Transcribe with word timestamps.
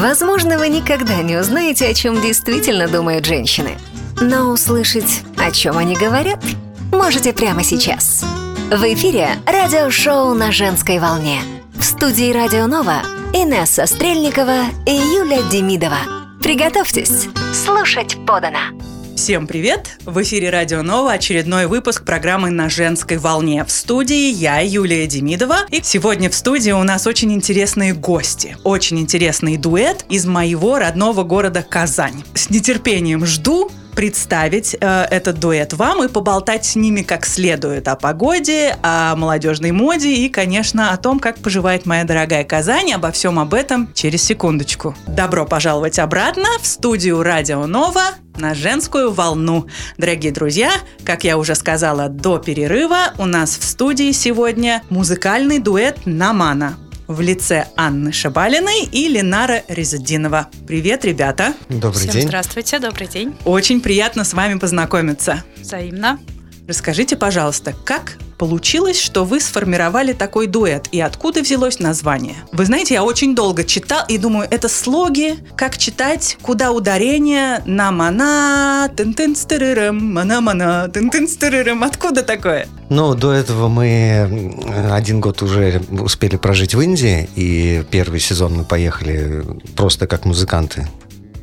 Возможно, 0.00 0.56
вы 0.56 0.70
никогда 0.70 1.20
не 1.20 1.36
узнаете, 1.36 1.86
о 1.86 1.92
чем 1.92 2.22
действительно 2.22 2.88
думают 2.88 3.26
женщины. 3.26 3.76
Но 4.18 4.48
услышать, 4.50 5.20
о 5.36 5.50
чем 5.50 5.76
они 5.76 5.94
говорят, 5.94 6.42
можете 6.90 7.34
прямо 7.34 7.62
сейчас. 7.62 8.24
В 8.70 8.82
эфире 8.94 9.28
радиошоу 9.44 10.32
на 10.32 10.52
женской 10.52 10.98
волне. 10.98 11.40
В 11.74 11.84
студии 11.84 12.32
Радио 12.32 12.66
Нова 12.66 13.02
Инесса 13.34 13.84
Стрельникова 13.84 14.68
и 14.86 14.92
Юля 14.92 15.42
Демидова. 15.50 15.98
Приготовьтесь 16.42 17.28
слушать 17.52 18.16
подано. 18.26 18.89
Всем 19.20 19.46
привет! 19.46 19.98
В 20.06 20.22
эфире 20.22 20.48
Радио 20.48 20.80
Нова 20.80 21.12
очередной 21.12 21.66
выпуск 21.66 22.06
программы 22.06 22.48
«На 22.48 22.70
женской 22.70 23.18
волне». 23.18 23.66
В 23.66 23.70
студии 23.70 24.30
я, 24.30 24.60
Юлия 24.60 25.06
Демидова. 25.06 25.66
И 25.68 25.82
сегодня 25.82 26.30
в 26.30 26.34
студии 26.34 26.70
у 26.70 26.82
нас 26.84 27.06
очень 27.06 27.30
интересные 27.30 27.92
гости. 27.92 28.56
Очень 28.64 28.98
интересный 28.98 29.58
дуэт 29.58 30.06
из 30.08 30.24
моего 30.24 30.78
родного 30.78 31.22
города 31.22 31.62
Казань. 31.62 32.24
С 32.32 32.48
нетерпением 32.48 33.26
жду 33.26 33.70
представить 34.00 34.74
э, 34.80 35.06
этот 35.10 35.40
дуэт 35.40 35.74
вам 35.74 36.02
и 36.02 36.08
поболтать 36.08 36.64
с 36.64 36.74
ними 36.74 37.02
как 37.02 37.26
следует 37.26 37.86
о 37.86 37.96
погоде, 37.96 38.78
о 38.82 39.14
молодежной 39.14 39.72
моде 39.72 40.14
и, 40.14 40.30
конечно, 40.30 40.92
о 40.94 40.96
том, 40.96 41.20
как 41.20 41.36
поживает 41.36 41.84
моя 41.84 42.04
дорогая 42.04 42.44
Казань. 42.44 42.94
Обо 42.94 43.10
всем 43.10 43.38
об 43.38 43.52
этом 43.52 43.92
через 43.92 44.22
секундочку. 44.22 44.96
Добро 45.06 45.44
пожаловать 45.44 45.98
обратно 45.98 46.46
в 46.62 46.66
студию 46.66 47.22
Радио 47.22 47.66
Нова 47.66 48.04
на 48.38 48.54
женскую 48.54 49.12
волну. 49.12 49.66
Дорогие 49.98 50.32
друзья, 50.32 50.72
как 51.04 51.24
я 51.24 51.36
уже 51.36 51.54
сказала 51.54 52.08
до 52.08 52.38
перерыва, 52.38 53.12
у 53.18 53.26
нас 53.26 53.58
в 53.58 53.64
студии 53.64 54.12
сегодня 54.12 54.82
музыкальный 54.88 55.58
дуэт 55.58 56.06
«Намана» 56.06 56.78
в 57.10 57.20
лице 57.20 57.66
Анны 57.76 58.12
Шабалиной 58.12 58.84
и 58.84 59.08
Ленара 59.08 59.64
Резадинова. 59.66 60.48
Привет, 60.68 61.04
ребята! 61.04 61.54
Добрый 61.68 62.02
Всем 62.02 62.12
день. 62.12 62.22
здравствуйте, 62.28 62.78
добрый 62.78 63.08
день. 63.08 63.34
Очень 63.44 63.80
приятно 63.80 64.22
с 64.22 64.32
вами 64.32 64.60
познакомиться. 64.60 65.42
Взаимно. 65.58 66.20
Расскажите, 66.68 67.16
пожалуйста, 67.16 67.74
как 67.84 68.16
получилось, 68.40 68.98
что 68.98 69.26
вы 69.26 69.38
сформировали 69.38 70.14
такой 70.14 70.46
дуэт 70.46 70.88
и 70.92 71.00
откуда 71.02 71.42
взялось 71.42 71.78
название? 71.78 72.36
Вы 72.52 72.64
знаете, 72.64 72.94
я 72.94 73.04
очень 73.04 73.34
долго 73.34 73.64
читал 73.64 74.02
и 74.08 74.16
думаю, 74.16 74.48
это 74.50 74.70
слоги, 74.70 75.34
как 75.56 75.76
читать, 75.76 76.38
куда 76.40 76.72
ударение 76.72 77.62
на 77.66 77.92
мана, 77.92 78.90
тын 78.96 79.12
тын 79.12 79.36
стырырым, 79.36 80.14
мана 80.14 80.40
мана, 80.40 80.88
тын 80.88 81.10
тын 81.10 81.28
стырырым. 81.28 81.84
Откуда 81.84 82.22
такое? 82.22 82.66
Ну, 82.88 83.14
до 83.14 83.30
этого 83.30 83.68
мы 83.68 83.86
м, 83.86 84.90
один 84.90 85.20
год 85.20 85.42
уже 85.42 85.82
успели 85.90 86.36
прожить 86.36 86.74
в 86.74 86.80
Индии, 86.80 87.28
и 87.36 87.84
первый 87.90 88.20
сезон 88.20 88.54
мы 88.54 88.64
поехали 88.64 89.44
просто 89.76 90.06
как 90.06 90.24
музыканты, 90.24 90.88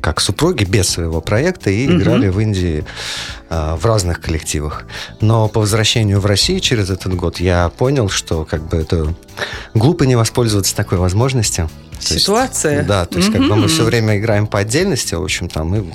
как 0.08 0.20
супруги, 0.22 0.64
без 0.64 0.88
своего 0.88 1.20
проекта, 1.20 1.68
и 1.68 1.86
Мгм. 1.86 1.98
играли 1.98 2.28
в 2.28 2.40
Индии 2.40 2.84
а, 3.50 3.76
в 3.76 3.84
разных 3.84 4.20
коллективах. 4.22 4.84
Но 5.20 5.48
по 5.48 5.60
возвращению 5.60 6.18
в 6.20 6.24
Россию 6.26 6.60
через 6.60 6.88
этот 6.88 7.14
год 7.14 7.40
я 7.40 7.68
понял, 7.68 8.08
что 8.08 8.44
как 8.46 8.66
бы 8.68 8.78
это 8.78 9.14
глупо 9.74 10.04
не 10.04 10.16
воспользоваться 10.16 10.74
такой 10.74 10.96
возможностью. 10.98 11.68
То 12.06 12.14
есть, 12.14 12.24
Ситуация. 12.24 12.84
да, 12.84 13.04
то 13.06 13.18
есть 13.18 13.30
как 13.32 13.40
бы 13.42 13.56
мы 13.56 13.66
все 13.68 13.82
время 13.84 14.18
играем 14.18 14.46
по 14.46 14.60
отдельности, 14.60 15.14
в 15.14 15.22
общем-то, 15.22 15.64
мы 15.64 15.92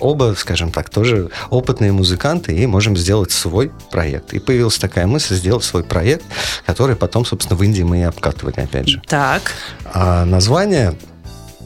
оба, 0.00 0.34
скажем 0.36 0.70
так, 0.72 0.90
тоже 0.90 1.30
опытные 1.50 1.92
музыканты 1.92 2.52
и 2.54 2.66
можем 2.66 2.96
сделать 2.96 3.30
свой 3.30 3.70
проект. 3.90 4.34
И 4.34 4.38
появилась 4.38 4.76
такая 4.78 5.06
мысль 5.06 5.34
сделать 5.36 5.64
свой 5.64 5.82
проект, 5.84 6.24
который 6.66 6.96
потом, 6.96 7.24
собственно, 7.24 7.56
в 7.56 7.62
Индии 7.62 7.82
мы 7.84 8.00
и 8.00 8.02
обкатывали, 8.02 8.60
опять 8.60 8.88
же. 8.88 9.00
Так, 9.06 9.52
А 9.92 10.24
название, 10.24 10.94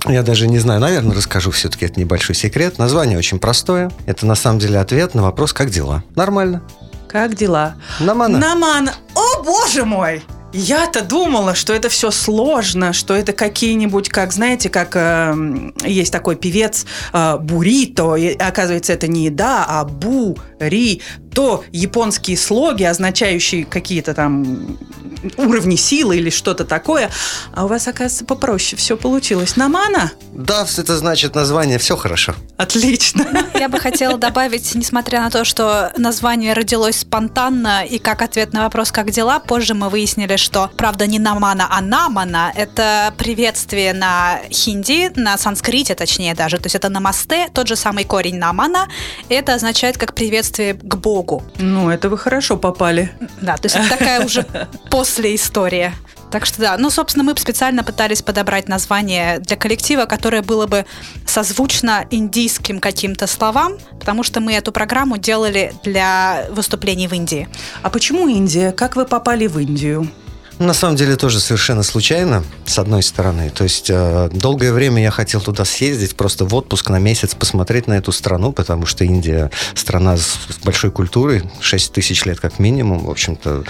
я 0.06 0.22
даже 0.22 0.46
не 0.48 0.58
знаю, 0.58 0.80
наверное, 0.80 1.14
расскажу 1.14 1.50
все-таки, 1.50 1.86
это 1.86 2.00
небольшой 2.00 2.34
секрет. 2.34 2.78
Название 2.78 3.18
очень 3.18 3.38
простое. 3.38 3.90
Это 4.06 4.26
на 4.26 4.34
самом 4.34 4.58
деле 4.58 4.78
ответ 4.78 5.14
на 5.14 5.22
вопрос, 5.22 5.52
как 5.52 5.70
дела. 5.70 6.02
Нормально. 6.14 6.62
как 7.08 7.34
дела? 7.34 7.74
Намана. 7.98 8.38
Наман. 8.38 8.90
О, 9.14 9.42
боже 9.42 9.84
мой! 9.84 10.22
Я-то 10.52 11.02
думала, 11.02 11.54
что 11.54 11.72
это 11.72 11.88
все 11.88 12.10
сложно, 12.10 12.92
что 12.92 13.14
это 13.14 13.32
какие-нибудь, 13.32 14.08
как 14.08 14.32
знаете, 14.32 14.68
как 14.68 14.96
э, 14.96 15.72
есть 15.84 16.12
такой 16.12 16.34
певец 16.34 16.86
э, 17.12 17.36
Бурито, 17.38 18.16
и, 18.16 18.34
оказывается, 18.36 18.92
это 18.92 19.06
не 19.06 19.26
еда, 19.26 19.64
а 19.68 19.84
бу-ри, 20.60 21.02
то 21.34 21.64
японские 21.72 22.36
слоги, 22.36 22.84
означающие 22.84 23.64
какие-то 23.64 24.14
там 24.14 24.78
уровни 25.36 25.76
силы 25.76 26.16
или 26.16 26.30
что-то 26.30 26.64
такое. 26.64 27.10
А 27.54 27.64
у 27.64 27.68
вас, 27.68 27.86
оказывается, 27.88 28.24
попроще 28.24 28.76
все 28.76 28.96
получилось. 28.96 29.56
Намана? 29.56 30.12
Да, 30.32 30.66
это 30.76 30.96
значит 30.96 31.34
название 31.34 31.78
«Все 31.78 31.96
хорошо». 31.96 32.34
Отлично. 32.56 33.26
Я 33.58 33.68
бы 33.68 33.78
хотела 33.78 34.18
добавить, 34.18 34.74
несмотря 34.74 35.20
на 35.20 35.30
то, 35.30 35.44
что 35.44 35.92
название 35.96 36.52
родилось 36.52 37.00
спонтанно 37.00 37.84
и 37.84 37.98
как 37.98 38.22
ответ 38.22 38.52
на 38.52 38.62
вопрос 38.62 38.92
«как 38.92 39.10
дела?», 39.10 39.40
позже 39.40 39.74
мы 39.74 39.88
выяснили, 39.88 40.36
что, 40.36 40.70
правда, 40.76 41.06
не 41.06 41.18
намана, 41.18 41.66
а 41.70 41.80
намана– 41.80 42.52
это 42.56 43.12
приветствие 43.18 43.92
на 43.92 44.40
хинди, 44.50 45.10
на 45.16 45.36
санскрите 45.36 45.94
точнее 45.94 46.34
даже, 46.34 46.56
то 46.56 46.66
есть 46.66 46.76
это 46.76 46.88
намасте, 46.88 47.48
тот 47.52 47.68
же 47.68 47.76
самый 47.76 48.04
корень 48.04 48.38
намана, 48.38 48.88
это 49.28 49.54
означает 49.54 49.98
как 49.98 50.14
приветствие 50.14 50.49
к 50.58 50.96
Богу. 50.96 51.42
Ну, 51.58 51.90
это 51.90 52.08
вы 52.08 52.18
хорошо 52.18 52.56
попали. 52.56 53.12
Да, 53.40 53.56
то 53.56 53.66
есть 53.66 53.76
это 53.76 53.88
такая 53.88 54.24
уже 54.24 54.44
после 54.90 55.34
история. 55.34 55.94
Так 56.30 56.46
что 56.46 56.60
да, 56.60 56.76
ну, 56.78 56.90
собственно, 56.90 57.24
мы 57.24 57.36
специально 57.36 57.82
пытались 57.82 58.22
подобрать 58.22 58.68
название 58.68 59.40
для 59.40 59.56
коллектива, 59.56 60.04
которое 60.04 60.42
было 60.42 60.66
бы 60.66 60.86
созвучно 61.26 62.06
индийским 62.10 62.78
каким-то 62.78 63.26
словам, 63.26 63.78
потому 63.98 64.22
что 64.22 64.40
мы 64.40 64.52
эту 64.54 64.70
программу 64.70 65.18
делали 65.18 65.74
для 65.82 66.46
выступлений 66.50 67.08
в 67.08 67.12
Индии. 67.12 67.48
А 67.82 67.90
почему 67.90 68.28
Индия? 68.28 68.72
Как 68.72 68.94
вы 68.96 69.06
попали 69.06 69.48
в 69.48 69.58
Индию? 69.58 70.08
На 70.60 70.74
самом 70.74 70.94
деле 70.96 71.16
тоже 71.16 71.40
совершенно 71.40 71.82
случайно, 71.82 72.44
с 72.66 72.78
одной 72.78 73.02
стороны. 73.02 73.48
То 73.48 73.64
есть 73.64 73.88
э, 73.88 74.28
долгое 74.30 74.72
время 74.74 75.02
я 75.02 75.10
хотел 75.10 75.40
туда 75.40 75.64
съездить, 75.64 76.14
просто 76.16 76.44
в 76.44 76.54
отпуск 76.54 76.90
на 76.90 76.98
месяц 76.98 77.34
посмотреть 77.34 77.86
на 77.86 77.94
эту 77.94 78.12
страну, 78.12 78.52
потому 78.52 78.84
что 78.84 79.02
Индия 79.06 79.50
страна 79.74 80.18
с 80.18 80.38
большой 80.62 80.90
культурой, 80.90 81.44
6 81.60 81.92
тысяч 81.94 82.26
лет 82.26 82.40
как 82.40 82.58
минимум. 82.58 83.06
В 83.06 83.10
общем-то, 83.10 83.64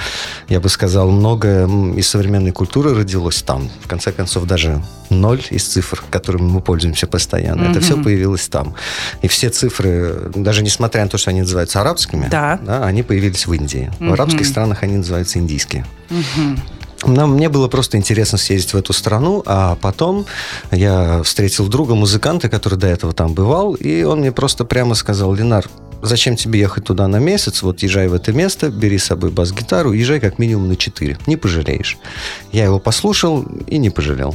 я 0.48 0.58
бы 0.58 0.68
сказал, 0.68 1.12
многое 1.12 1.68
из 1.94 2.08
современной 2.08 2.50
культуры 2.50 2.92
родилось 2.92 3.40
там. 3.42 3.70
В 3.84 3.86
конце 3.86 4.10
концов, 4.10 4.46
даже 4.46 4.82
ноль 5.10 5.42
из 5.50 5.68
цифр, 5.68 6.02
которыми 6.10 6.42
мы 6.50 6.60
пользуемся 6.60 7.06
постоянно, 7.06 7.62
это 7.62 7.70
Мгм. 7.78 7.80
все 7.82 8.02
появилось 8.02 8.48
там. 8.48 8.74
И 9.22 9.28
все 9.28 9.48
цифры, 9.50 10.32
даже 10.34 10.64
несмотря 10.64 11.04
на 11.04 11.08
то, 11.08 11.18
что 11.18 11.30
они 11.30 11.42
называются 11.42 11.80
арабскими, 11.80 12.26
Да. 12.28 12.58
они 12.84 13.04
появились 13.04 13.46
в 13.46 13.52
Индии. 13.52 13.92
Мгм. 14.00 14.10
В 14.10 14.12
арабских 14.14 14.44
странах 14.44 14.82
они 14.82 14.96
называются 14.96 15.38
индийские. 15.38 15.86
Мгм. 16.08 16.60
Нам, 17.06 17.34
мне 17.34 17.48
было 17.48 17.68
просто 17.68 17.96
интересно 17.96 18.36
съездить 18.36 18.74
в 18.74 18.76
эту 18.76 18.92
страну, 18.92 19.42
а 19.46 19.76
потом 19.80 20.26
я 20.70 21.22
встретил 21.22 21.66
друга, 21.68 21.94
музыканта, 21.94 22.48
который 22.48 22.78
до 22.78 22.88
этого 22.88 23.12
там 23.12 23.32
бывал, 23.32 23.74
и 23.74 24.02
он 24.02 24.20
мне 24.20 24.32
просто 24.32 24.64
прямо 24.64 24.94
сказал, 24.94 25.34
Ленар, 25.34 25.66
зачем 26.02 26.36
тебе 26.36 26.60
ехать 26.60 26.84
туда 26.84 27.08
на 27.08 27.16
месяц, 27.16 27.62
вот 27.62 27.82
езжай 27.82 28.08
в 28.08 28.14
это 28.14 28.32
место, 28.32 28.68
бери 28.68 28.98
с 28.98 29.04
собой 29.04 29.30
бас-гитару, 29.30 29.92
езжай 29.92 30.20
как 30.20 30.38
минимум 30.38 30.68
на 30.68 30.76
4, 30.76 31.18
не 31.26 31.36
пожалеешь. 31.36 31.98
Я 32.52 32.64
его 32.64 32.78
послушал 32.78 33.46
и 33.66 33.78
не 33.78 33.90
пожалел. 33.90 34.34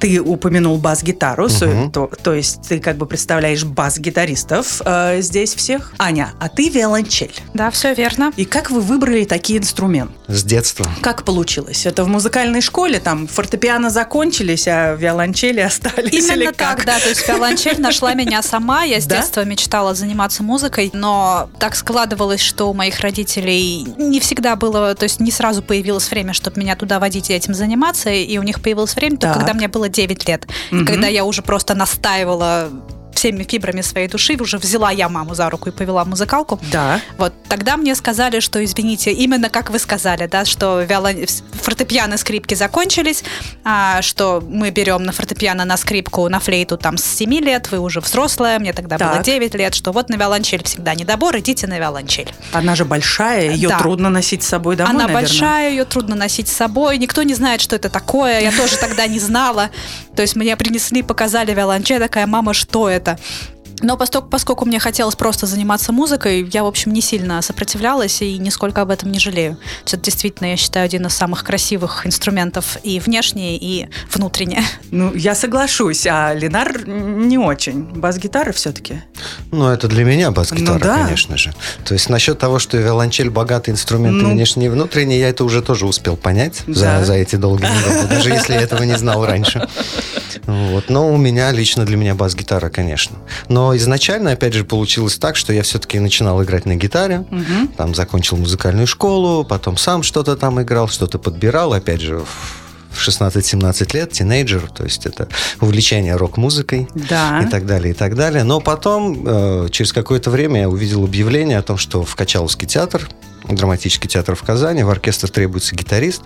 Ты 0.00 0.20
упомянул 0.20 0.78
бас-гитару, 0.78 1.48
Мгм. 1.48 1.90
то, 1.92 2.10
то 2.22 2.34
есть 2.34 2.62
ты 2.68 2.78
как 2.80 2.96
бы 2.96 3.06
представляешь 3.06 3.64
бас-гитаристов 3.64 4.80
э, 4.84 5.20
здесь 5.20 5.54
всех. 5.54 5.92
Аня, 5.98 6.30
а 6.40 6.48
ты 6.48 6.68
виолончель. 6.68 7.32
Да, 7.54 7.70
все 7.70 7.94
верно. 7.94 8.32
И 8.36 8.44
как 8.44 8.70
вы 8.70 8.80
выбрали 8.80 9.24
такие 9.24 9.58
инструменты? 9.58 10.12
С 10.28 10.42
детства. 10.44 10.86
Как 11.00 11.24
получилось? 11.24 11.86
Это 11.86 12.04
в 12.04 12.08
музыкальной 12.08 12.60
школе, 12.60 13.00
там 13.00 13.26
фортепиано 13.26 13.90
закончились, 13.90 14.66
а 14.68 14.94
виолончели 14.94 15.60
остались? 15.68 16.12
или 16.12 16.34
Именно 16.34 16.52
как? 16.52 16.78
так, 16.78 16.84
да. 16.86 16.98
То 16.98 17.08
есть 17.08 17.26
виолончель 17.26 17.80
нашла 17.80 18.14
меня 18.14 18.42
сама. 18.42 18.82
Я 18.84 19.00
с 19.00 19.06
Да? 19.06 19.16
детства 19.16 19.44
мечтала 19.44 19.94
заниматься 19.94 20.42
музыкой, 20.42 20.90
но 20.92 21.48
так 21.58 21.74
складывалось, 21.76 22.40
что 22.40 22.70
у 22.70 22.74
моих 22.74 23.00
родителей 23.00 23.84
не 23.96 24.20
всегда 24.20 24.56
было, 24.56 24.94
то 24.94 25.04
есть 25.04 25.20
не 25.20 25.30
сразу 25.30 25.62
появилось 25.62 26.10
время, 26.10 26.32
чтобы 26.32 26.60
меня 26.60 26.76
туда 26.76 26.98
водить 26.98 27.30
и 27.30 27.32
этим 27.32 27.54
заниматься, 27.54 28.10
и 28.10 28.38
у 28.38 28.42
них 28.42 28.60
появилось 28.60 28.94
время 28.96 29.16
только 29.16 29.34
Так. 29.34 29.38
когда 29.38 29.54
мне 29.54 29.67
было 29.68 29.88
9 29.88 30.28
лет. 30.28 30.46
Мгм. 30.70 30.86
когда 30.86 31.06
я 31.08 31.24
уже 31.24 31.42
просто 31.42 31.74
настаивала 31.74 32.70
всеми 33.18 33.42
фибрами 33.42 33.80
своей 33.80 34.06
души 34.06 34.36
уже 34.40 34.58
взяла 34.58 34.92
я 34.92 35.08
маму 35.08 35.34
за 35.34 35.50
руку 35.50 35.68
и 35.68 35.72
повела 35.72 36.04
музыкалку. 36.04 36.60
Да. 36.70 37.00
Вот 37.16 37.32
тогда 37.48 37.76
мне 37.76 37.96
сказали, 37.96 38.38
что, 38.38 38.64
извините, 38.64 39.10
именно 39.12 39.50
как 39.50 39.70
вы 39.70 39.80
сказали, 39.80 40.28
да, 40.28 40.44
что 40.44 40.82
виолон... 40.82 41.16
фортепиано, 41.52 42.16
скрипки 42.16 42.54
закончились, 42.54 43.24
а, 43.64 44.02
что 44.02 44.40
мы 44.48 44.70
берем 44.70 45.02
на 45.02 45.10
фортепиано, 45.10 45.64
на 45.64 45.76
скрипку, 45.76 46.28
на 46.28 46.38
флейту 46.38 46.76
там 46.76 46.96
с 46.96 47.04
7 47.04 47.34
лет, 47.40 47.72
вы 47.72 47.80
уже 47.80 47.98
взрослая, 48.00 48.60
мне 48.60 48.72
тогда 48.72 48.98
было 48.98 49.14
Так. 49.14 49.24
9 49.24 49.54
лет, 49.56 49.74
что 49.74 49.90
вот 49.90 50.08
на 50.10 50.14
виолончель 50.14 50.62
всегда 50.62 50.94
недобор, 50.94 51.36
идите 51.38 51.66
на 51.66 51.78
виолончель. 51.78 52.32
Она 52.52 52.76
же 52.76 52.84
большая, 52.84 53.50
ее 53.50 53.68
Да. 53.70 53.78
трудно 53.78 54.10
носить 54.10 54.44
с 54.44 54.46
собой 54.46 54.76
домой, 54.76 54.90
Она 54.90 55.04
наверное. 55.08 55.22
большая, 55.22 55.70
ее 55.70 55.84
трудно 55.84 56.14
носить 56.14 56.46
с 56.46 56.52
собой. 56.52 56.98
Никто 56.98 57.24
не 57.24 57.34
знает, 57.34 57.60
что 57.60 57.74
это 57.74 57.88
такое. 57.88 58.40
Я 58.42 58.52
тоже 58.52 58.76
тогда 58.76 59.08
не 59.08 59.18
знала. 59.18 59.70
То 60.14 60.22
есть 60.22 60.36
мне 60.36 60.56
принесли, 60.56 61.02
показали 61.02 61.52
виолончель, 61.52 61.98
такая, 61.98 62.26
мама, 62.26 62.54
что 62.54 62.88
это? 62.88 63.07
aberta. 63.08 63.57
Но 63.80 63.96
поскольку, 63.96 64.28
поскольку 64.28 64.64
мне 64.64 64.78
хотелось 64.78 65.14
просто 65.14 65.46
заниматься 65.46 65.92
музыкой, 65.92 66.48
я, 66.52 66.64
в 66.64 66.66
общем, 66.66 66.92
не 66.92 67.00
сильно 67.00 67.40
сопротивлялась 67.42 68.22
и 68.22 68.38
нисколько 68.38 68.82
об 68.82 68.90
этом 68.90 69.10
не 69.12 69.18
жалею. 69.18 69.56
То 69.56 69.62
есть 69.84 69.94
Это 69.94 70.04
действительно, 70.04 70.46
я 70.48 70.56
считаю, 70.56 70.84
один 70.84 71.06
из 71.06 71.14
самых 71.14 71.44
красивых 71.44 72.06
инструментов 72.06 72.76
и 72.82 72.98
внешне, 73.00 73.56
и 73.56 73.88
внутренне. 74.12 74.62
Ну, 74.90 75.14
я 75.14 75.34
соглашусь, 75.34 76.06
а 76.06 76.32
Ленар 76.34 76.86
не 76.86 77.38
очень. 77.38 77.82
Бас-гитара 77.84 78.52
все-таки. 78.52 79.02
Ну, 79.50 79.68
это 79.68 79.88
для 79.88 80.04
меня 80.04 80.30
бас-гитара, 80.30 80.74
Ну 80.74 80.80
да. 80.80 81.04
конечно 81.04 81.36
же. 81.36 81.54
То 81.84 81.94
есть 81.94 82.08
насчет 82.08 82.38
того, 82.38 82.58
что 82.58 82.76
виолончель 82.76 83.30
богатый 83.30 83.70
инструмент 83.70 84.22
Ну. 84.22 84.30
и 84.30 84.32
внешний 84.32 84.66
и 84.66 84.68
внутренний, 84.68 85.18
я 85.18 85.28
это 85.28 85.44
уже 85.44 85.62
тоже 85.62 85.86
успел 85.86 86.16
понять 86.16 86.62
Да. 86.66 87.00
за, 87.00 87.04
за 87.06 87.14
эти 87.14 87.36
долгие 87.36 87.66
годы, 87.86 88.08
даже 88.08 88.30
если 88.30 88.54
я 88.54 88.60
этого 88.62 88.82
не 88.82 88.96
знал 88.96 89.24
раньше. 89.24 89.66
Вот. 90.46 90.88
Но 90.88 91.08
у 91.12 91.16
меня, 91.16 91.50
лично 91.52 91.84
для 91.84 91.96
меня 91.96 92.14
бас-гитара, 92.14 92.68
конечно. 92.70 93.16
Но 93.48 93.67
изначально, 93.76 94.32
опять 94.32 94.54
же, 94.54 94.64
получилось 94.64 95.18
так, 95.18 95.36
что 95.36 95.52
я 95.52 95.62
все-таки 95.62 95.98
начинал 95.98 96.42
играть 96.42 96.66
на 96.66 96.76
гитаре, 96.76 97.24
Мгм. 97.30 97.68
там 97.76 97.94
закончил 97.94 98.36
музыкальную 98.36 98.86
школу, 98.86 99.44
потом 99.44 99.76
сам 99.76 100.02
что-то 100.02 100.36
там 100.36 100.60
играл, 100.62 100.88
что-то 100.88 101.18
подбирал, 101.18 101.72
опять 101.72 102.00
же, 102.00 102.22
в 102.90 103.00
16-17 103.00 103.92
лет, 103.94 104.12
тинейджер, 104.12 104.70
то 104.74 104.82
есть 104.84 105.04
это 105.06 105.28
увлечение 105.60 106.16
рок-музыкой 106.16 106.88
Да. 106.94 107.42
и 107.42 107.46
так 107.50 107.66
далее, 107.66 107.90
и 107.92 107.94
так 107.94 108.14
далее. 108.16 108.44
Но 108.44 108.60
потом, 108.60 109.24
э, 109.26 109.68
через 109.70 109.92
какое-то 109.92 110.30
время, 110.30 110.60
я 110.62 110.68
увидел 110.68 111.04
объявление 111.04 111.58
о 111.58 111.62
том, 111.62 111.76
что 111.76 112.02
в 112.02 112.16
Качаловский 112.16 112.66
театр, 112.66 113.08
драматический 113.54 114.08
театр 114.08 114.34
в 114.34 114.42
Казани, 114.42 114.82
в 114.82 114.90
оркестр 114.90 115.28
требуется 115.28 115.74
гитарист. 115.74 116.22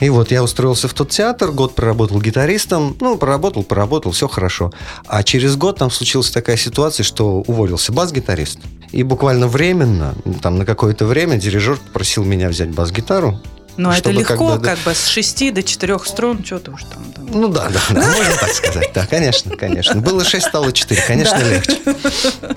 И 0.00 0.08
вот 0.10 0.30
я 0.30 0.42
устроился 0.42 0.88
в 0.88 0.94
тот 0.94 1.10
театр, 1.10 1.52
год 1.52 1.74
проработал 1.74 2.20
гитаристом, 2.20 2.96
ну, 3.00 3.16
проработал, 3.16 3.62
проработал, 3.62 4.12
все 4.12 4.28
хорошо. 4.28 4.72
А 5.06 5.22
через 5.22 5.56
год 5.56 5.78
там 5.78 5.90
случилась 5.90 6.30
такая 6.30 6.56
ситуация, 6.56 7.04
что 7.04 7.42
уволился 7.46 7.92
бас-гитарист. 7.92 8.58
И 8.92 9.02
буквально 9.02 9.48
временно, 9.48 10.14
там 10.42 10.58
на 10.58 10.64
какое-то 10.64 11.06
время 11.06 11.36
дирижер 11.36 11.76
попросил 11.76 12.24
меня 12.24 12.48
взять 12.48 12.70
бас-гитару. 12.70 13.40
Но 13.76 13.90
это 13.90 14.10
чтобы 14.10 14.18
легко, 14.20 14.48
как 14.48 14.60
бы, 14.60 14.64
как 14.64 14.78
бы 14.80 14.94
с 14.94 15.06
6 15.06 15.54
до 15.54 15.62
4 15.62 15.98
струн, 16.04 16.44
что-то 16.44 16.72
уж 16.72 16.84
там. 16.84 17.04
там. 17.14 17.28
Ну 17.32 17.48
да, 17.48 17.68
да, 17.68 17.80
да, 17.90 18.06
можно 18.06 18.36
так 18.40 18.52
сказать. 18.52 18.90
Да, 18.94 19.06
конечно, 19.06 19.56
конечно. 19.56 20.00
Было 20.00 20.24
6, 20.24 20.46
стало 20.46 20.72
4, 20.72 21.02
конечно, 21.06 21.38
легче. 21.38 21.78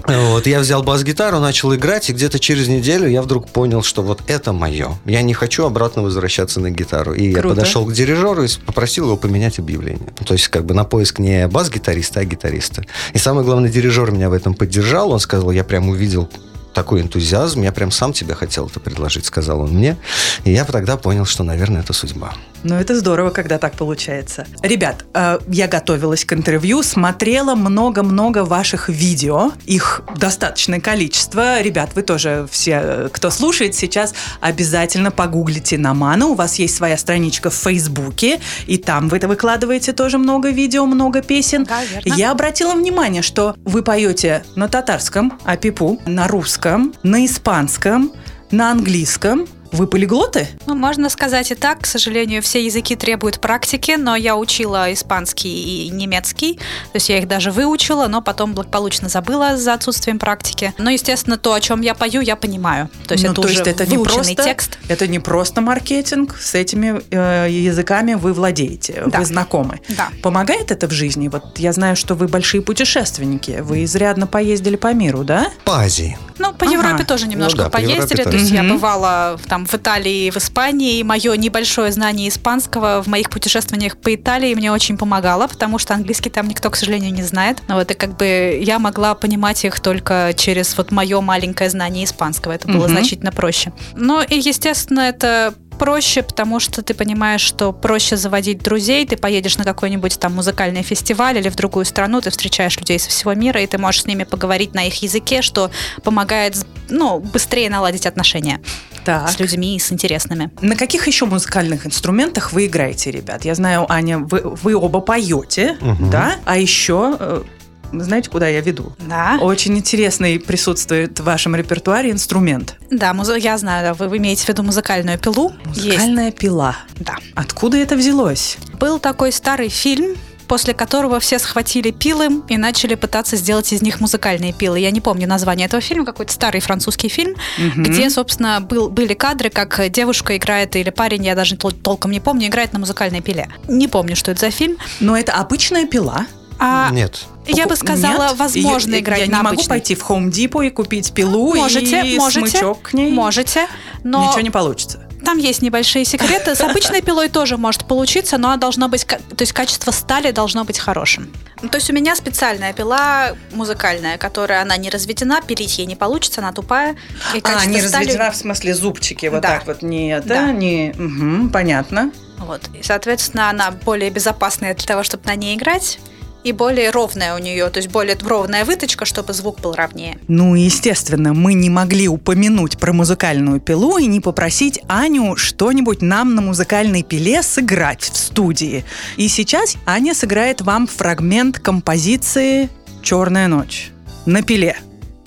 Вот, 0.07 0.48
я 0.48 0.60
взял 0.60 0.83
бас-гитару, 0.83 1.39
начал 1.39 1.75
играть, 1.75 2.10
и 2.10 2.13
где-то 2.13 2.39
через 2.39 2.68
неделю 2.68 3.07
я 3.07 3.21
вдруг 3.21 3.50
понял, 3.50 3.83
что 3.83 4.01
вот 4.01 4.21
это 4.27 4.54
мое. 4.54 4.98
Я 5.06 5.21
не 5.21 5.33
хочу 5.33 5.66
обратно 5.66 6.01
возвращаться 6.04 6.60
на 6.60 6.71
гитару. 6.71 7.13
И 7.13 7.30
я 7.30 7.39
Круто. 7.39 7.56
подошел 7.56 7.86
к 7.86 7.94
дирижеру 7.94 8.44
и 8.44 8.48
попросил 8.65 9.06
его 9.06 9.18
поменять 9.18 9.60
объявление. 9.60 10.10
То 10.25 10.33
есть 10.33 10.48
как 10.48 10.65
бы 10.65 10.74
на 10.74 10.86
поиск 10.86 11.19
не 11.19 11.48
бас-гитариста, 11.48 12.22
а 12.22 12.25
гитариста. 12.25 12.83
И 13.13 13.18
самое 13.18 13.45
главное, 13.45 13.69
дирижер 13.69 14.12
меня 14.12 14.30
в 14.30 14.33
этом 14.33 14.54
поддержал. 14.54 15.12
Он 15.12 15.19
сказал, 15.19 15.51
я 15.51 15.63
прям 15.63 15.89
увидел 15.89 16.30
такой 16.74 17.01
энтузиазм, 17.01 17.62
я 17.63 17.71
прям 17.71 17.92
сам 17.92 18.13
тебе 18.13 18.36
хотел 18.36 18.68
это 18.68 18.80
предложить, 18.80 19.25
сказал 19.25 19.62
он 19.62 19.71
мне. 19.71 19.98
И 20.44 20.51
я 20.51 20.66
тогда 20.66 20.98
понял, 20.98 21.25
что, 21.25 21.44
наверное, 21.44 21.81
это 21.81 21.94
судьба. 21.94 22.33
Ну, 22.63 22.75
это 22.75 22.97
здорово, 22.97 23.29
когда 23.29 23.57
так 23.57 23.73
получается. 23.73 24.45
Ребят, 24.61 25.06
э, 25.13 25.39
я 25.47 25.67
готовилась 25.67 26.25
к 26.25 26.33
интервью, 26.33 26.83
смотрела 26.83 27.56
много-много 27.56 28.44
ваших 28.44 28.89
видео. 28.89 29.51
Их 29.65 30.01
достаточное 30.17 30.79
количество. 30.79 31.61
Ребят, 31.61 31.91
вы 31.95 32.01
тоже 32.01 32.47
все, 32.51 32.81
э, 32.83 33.09
кто 33.11 33.29
слушает 33.29 33.75
сейчас, 33.75 34.13
обязательно 34.41 35.11
погуглите 35.11 35.77
Намана. 35.77 36.27
У 36.27 36.33
вас 36.33 36.59
есть 36.59 36.75
своя 36.75 36.97
страничка 36.97 37.50
в 37.50 37.56
Фейсбуке, 37.56 38.39
и 38.67 38.77
там 38.77 39.07
вы 39.07 39.19
выкладываете 39.19 39.94
тоже 39.94 40.17
много 40.17 40.50
видео, 40.50 40.85
много 40.85 41.21
песен. 41.21 41.63
Да, 41.63 41.83
верно. 41.83 42.15
Я 42.15 42.31
обратила 42.31 42.73
внимание, 42.73 43.21
что 43.21 43.55
вы 43.63 43.83
поете 43.83 44.44
на 44.55 44.67
татарском, 44.67 45.39
апипу, 45.45 46.00
на 46.05 46.27
русском, 46.27 46.94
на 47.03 47.25
испанском, 47.25 48.12
на 48.51 48.71
английском. 48.71 49.47
Вы 49.71 49.86
полиглоты? 49.88 50.48
Ну, 50.66 50.75
можно 50.75 51.10
сказать 51.10 51.51
и 51.51 51.56
так. 51.56 51.81
К 51.81 51.86
сожалению, 51.86 52.42
все 52.42 52.63
языки 52.66 52.95
требуют 52.95 53.39
практики, 53.39 53.95
но 54.00 54.16
я 54.16 54.36
учила 54.36 54.92
испанский 54.92 55.86
и 55.86 55.89
немецкий. 55.89 56.56
То 56.56 56.95
есть 56.95 57.10
я 57.10 57.19
их 57.19 57.27
даже 57.27 57.51
выучила, 57.51 58.07
но 58.07 58.21
потом 58.21 58.54
благополучно 58.54 59.10
забыла 59.10 59.57
за 59.57 59.74
отсутствием 59.74 60.18
практики. 60.18 60.74
Но, 60.77 60.89
естественно, 60.89 61.38
то, 61.38 61.54
о 61.54 61.62
чем 61.62 61.81
я 61.81 61.94
пою, 61.94 62.21
я 62.21 62.36
понимаю. 62.36 62.89
То 63.07 63.13
есть 63.13 63.24
Ну, 63.24 63.31
это 63.31 63.42
то 63.42 63.48
уже 63.48 63.57
есть 63.57 63.68
это 63.68 63.86
не 63.86 63.98
выученный 63.98 64.16
просто, 64.36 64.44
текст. 64.44 64.80
Это 64.88 65.07
не 65.07 65.19
просто 65.19 65.62
маркетинг, 65.62 66.36
с 66.39 66.56
этими 66.56 67.01
э, 67.12 67.48
языками 67.51 68.15
вы 68.15 68.33
владеете, 68.33 69.04
Да. 69.06 69.19
вы 69.19 69.25
знакомы. 69.25 69.81
Да. 69.89 70.10
Помогает 70.24 70.72
это 70.72 70.88
в 70.88 70.92
жизни? 70.92 71.27
Вот 71.27 71.60
я 71.60 71.74
знаю, 71.74 71.95
что 71.95 72.15
вы 72.15 72.27
большие 72.27 72.62
путешественники, 72.63 73.60
вы 73.62 73.83
изрядно 73.83 74.25
поездили 74.27 74.75
по 74.75 74.94
миру, 74.94 75.24
да? 75.24 75.50
По 75.63 75.80
Азии. 75.81 76.18
Ну, 76.39 76.54
по 76.54 76.65
Ага. 76.65 76.74
Европе 76.74 77.04
тоже 77.04 77.27
немножко 77.27 77.57
Ну 77.57 77.63
да, 77.65 77.69
по 77.69 77.77
поездили. 77.77 77.95
Европе 77.98 78.24
То 78.24 78.30
есть 78.38 78.50
тоже. 78.50 78.63
я 78.63 78.63
бывала 78.63 79.38
в- 79.38 79.45
там 79.48 79.58
в 79.65 79.73
Италии 79.75 80.27
и 80.27 80.31
в 80.31 80.38
Испании. 80.38 81.00
И 81.00 81.03
мое 81.03 81.35
небольшое 81.35 81.91
знание 81.91 82.29
испанского 82.29 83.01
в 83.03 83.07
моих 83.07 83.29
путешествиях 83.29 83.97
по 83.97 84.13
Италии 84.13 84.53
мне 84.56 84.71
очень 84.71 84.97
помогало, 84.97 85.47
потому 85.47 85.77
что 85.79 85.94
английский 85.94 86.29
там 86.29 86.47
никто, 86.47 86.69
к 86.69 86.75
сожалению, 86.75 87.13
не 87.13 87.23
знает. 87.23 87.61
Ну 87.67 87.75
Вот, 87.75 87.91
и 87.91 87.94
как 87.94 88.17
бы 88.17 88.59
я 88.61 88.79
могла 88.79 89.15
понимать 89.15 89.63
их 89.65 89.79
только 89.79 90.33
через 90.35 90.75
вот 90.77 90.91
мое 90.91 91.21
маленькое 91.21 91.69
знание 91.69 92.06
испанского. 92.06 92.53
Это 92.53 92.67
было 92.67 92.85
Мгм. 92.85 92.89
значительно 92.89 93.31
проще. 93.31 93.73
Ну 93.95 94.21
и, 94.21 94.35
естественно, 94.35 95.01
это 95.01 95.53
проще, 95.79 96.21
потому 96.21 96.59
что 96.59 96.81
ты 96.83 96.93
понимаешь, 96.93 97.41
что 97.41 97.71
проще 97.71 98.17
заводить 98.17 98.59
друзей, 98.61 99.05
ты 99.07 99.17
поедешь 99.17 99.57
на 99.57 99.63
какой-нибудь 99.63 100.19
там 100.19 100.35
музыкальный 100.35 100.83
фестиваль 100.83 101.37
или 101.37 101.49
в 101.49 101.55
другую 101.55 101.85
страну, 101.85 102.21
ты 102.21 102.29
встречаешь 102.29 102.77
людей 102.77 102.99
со 102.99 103.09
всего 103.09 103.33
мира, 103.33 103.61
и 103.61 103.65
ты 103.67 103.77
можешь 103.77 104.03
с 104.03 104.05
ними 104.05 104.25
поговорить 104.25 104.73
на 104.75 104.85
их 104.85 105.01
языке, 105.01 105.41
что 105.41 105.71
помогает, 106.03 106.55
ну, 106.89 107.19
быстрее 107.19 107.69
наладить 107.69 108.05
отношения 108.05 108.59
Так. 109.05 109.29
с 109.29 109.39
людьми, 109.39 109.79
с 109.79 109.91
интересными. 109.91 110.51
На 110.61 110.75
каких 110.75 111.07
еще 111.07 111.25
музыкальных 111.25 111.87
инструментах 111.87 112.51
вы 112.53 112.65
играете, 112.67 113.09
ребят? 113.11 113.45
Я 113.45 113.55
знаю, 113.55 113.85
Аня, 113.89 114.19
вы, 114.19 114.41
вы 114.43 114.75
оба 114.75 114.99
поете, 114.99 115.77
Мгм. 115.81 116.09
да? 116.11 116.35
А 116.45 116.57
еще, 116.57 117.15
э, 117.19 117.43
знаете, 117.91 118.30
куда 118.30 118.47
я 118.47 118.62
веду? 118.62 118.94
Да. 119.00 119.38
Очень 119.41 119.77
интересный 119.77 120.39
присутствует 120.39 121.19
в 121.19 121.24
вашем 121.24 121.56
репертуаре 121.56 122.12
инструмент. 122.12 122.75
Да, 122.91 123.13
музы- 123.13 123.39
я 123.39 123.57
знаю, 123.57 123.83
да, 123.97 124.06
вы, 124.06 124.18
имеете 124.18 124.45
в 124.45 124.50
виду 124.50 124.63
музыкальную 124.63 125.18
пилу. 125.19 125.53
Есть. 125.74 125.86
Музыкальная 125.88 126.31
пила. 126.31 126.75
Да. 127.00 127.15
Откуда 127.36 127.77
это 127.77 127.95
взялось? 127.95 128.57
Был 128.80 129.00
такой 129.00 129.31
старый 129.31 129.69
фильм, 129.69 130.15
после 130.47 130.74
которого 130.74 131.19
все 131.19 131.38
схватили 131.38 131.91
пилы 131.91 132.41
и 132.50 132.58
начали 132.58 132.96
пытаться 132.96 133.36
сделать 133.36 133.72
из 133.72 133.84
них 133.84 134.00
музыкальные 134.00 134.51
пилы. 134.51 134.79
Я 134.79 134.89
не 134.89 135.00
помню 135.00 135.27
название 135.27 135.67
этого 135.67 135.79
фильма, 135.79 136.05
какой-то 136.05 136.34
старый 136.34 136.60
французский 136.60 137.08
фильм, 137.08 137.36
Мгм. 137.60 137.84
где, 137.84 138.10
собственно, 138.10 138.60
был, 138.60 138.89
были 138.89 139.13
кадры, 139.13 139.51
как 139.51 139.89
девушка 139.91 140.36
играет, 140.38 140.75
или 140.75 140.89
парень, 140.89 141.24
я 141.24 141.36
даже 141.36 141.55
тол- 141.55 141.72
толком 141.72 142.10
не 142.12 142.19
помню, 142.19 142.48
играет 142.48 142.74
на 142.74 142.79
музыкальной 142.79 143.22
пиле. 143.22 143.48
Не 143.67 143.88
помню, 143.88 144.15
что 144.15 144.31
это 144.31 144.41
за 144.41 144.50
фильм. 144.50 144.77
Но 145.00 145.15
это 145.15 145.34
обычная 145.34 145.86
пила. 145.86 146.25
А 146.60 146.89
Нет. 146.92 147.25
я 147.48 147.66
бы 147.68 147.75
сказала, 147.75 148.28
Нет? 148.30 148.38
возможно 148.38 148.96
Я- 148.96 149.00
играть 149.00 149.20
Я 149.22 149.25
на 149.28 149.30
не 149.30 149.44
могу 149.44 149.48
обычной. 149.56 149.70
пойти 149.70 149.96
в 149.96 150.01
Home 150.10 150.30
Depot 150.30 150.66
и 150.66 150.70
купить 150.70 151.13
пилу 151.13 151.56
Можете, 151.56 152.01
и 152.06 152.18
можете, 152.20 152.48
смычок 152.50 152.82
к 152.82 152.94
ней. 152.94 153.12
Можете, 153.12 153.68
но 154.04 154.28
Ничего 154.28 154.42
не 154.42 154.50
получится. 154.50 155.08
там 155.25 155.38
есть 155.38 155.62
небольшие 155.62 156.04
секреты. 156.06 156.56
С 156.56 156.62
обычной 156.62 157.01
пилой 157.01 157.30
тоже 157.30 157.56
может 157.58 157.86
получиться, 157.86 158.38
но 158.38 158.50
она 158.50 158.58
должна 158.58 158.88
быть, 158.89 159.06
то 159.06 159.18
есть 159.39 159.54
качество 159.54 159.92
стали 159.92 160.32
должно 160.32 160.66
быть 160.66 160.80
хорошим. 160.80 161.32
Ну, 161.62 161.68
То 161.70 161.78
есть 161.78 161.89
у 161.89 161.94
меня 161.94 162.16
специальная 162.16 162.72
пила 162.74 163.34
музыкальная, 163.54 164.18
которая 164.18 164.62
она 164.62 164.75
не 164.78 164.89
разведена, 164.89 165.42
пилить 165.42 165.78
ей 165.78 165.88
не 165.88 165.96
получится, 165.96 166.42
она 166.42 166.51
тупая. 166.54 166.96
И 167.34 167.42
А, 167.44 167.66
не 167.66 167.82
стали- 167.82 168.04
разведена 168.06 168.32
в 168.32 168.36
смысле 168.36 168.74
зубчики, 168.74 169.25
вот 169.28 169.42
Да. 169.42 169.50
так 169.60 169.68
вот, 169.68 169.82
не 169.82 170.12
это, 170.13 170.28
Да. 170.28 170.51
не... 170.51 170.94
Мгм, 170.98 171.50
понятно. 171.51 172.12
Вот. 172.38 172.62
И, 172.78 172.82
соответственно, 172.84 173.50
она 173.50 173.72
более 173.72 174.10
безопасная 174.10 174.74
для 174.74 174.86
того, 174.88 175.04
чтобы 175.04 175.25
на 175.25 175.36
ней 175.36 175.58
играть. 175.58 176.00
И 176.43 176.53
более 176.53 176.89
ровная 176.89 177.36
у 177.36 177.38
нее, 177.38 177.69
то 177.69 177.79
есть 177.79 177.89
более 177.89 178.17
ровная 178.22 178.63
выточка, 178.63 179.05
чтобы 179.05 179.34
звук 179.34 179.60
был 179.60 179.74
ровнее. 179.74 180.17
Ну, 180.27 180.55
естественно, 180.55 181.34
мы 181.34 181.53
не 181.53 181.69
могли 181.69 182.08
упомянуть 182.08 182.77
про 182.77 182.93
музыкальную 182.93 183.60
пилу 183.60 183.98
и 183.98 184.05
не 184.05 184.22
попросить 184.22 184.79
Аню 184.88 185.36
что-нибудь 185.36 186.01
нам 186.01 186.36
на 186.36 186.41
музыкальной 186.41 187.03
пиле 187.03 187.43
сыграть 187.43 188.03
в 188.03 188.15
студии. 188.15 188.86
И 189.17 189.27
сейчас 189.27 189.75
Аня 189.86 190.13
сыграет 190.13 190.62
вам 190.62 190.88
фрагмент 190.88 191.60
композиции 191.60 192.69
«Черная 193.01 193.48
ночь» 193.48 193.91
на 194.25 194.41
пиле. 194.41 194.77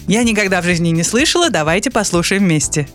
Я 0.07 0.25
никогда 0.25 0.61
в 0.61 0.64
жизни 0.64 0.88
не 0.88 1.02
слышала, 1.02 1.50
давайте 1.50 1.90
послушаем 1.90 2.45
вместе. 2.45 2.88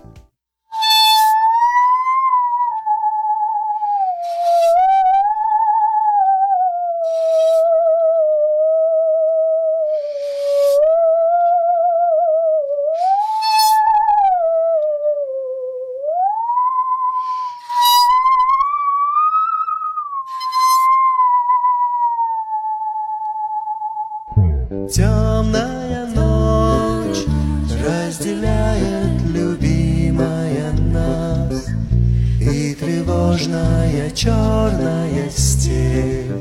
Тревожная 33.38 34.10
черная 34.12 35.30
степь 35.30 36.32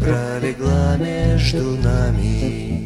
пролегла 0.00 0.96
между 0.96 1.76
нами 1.76 2.83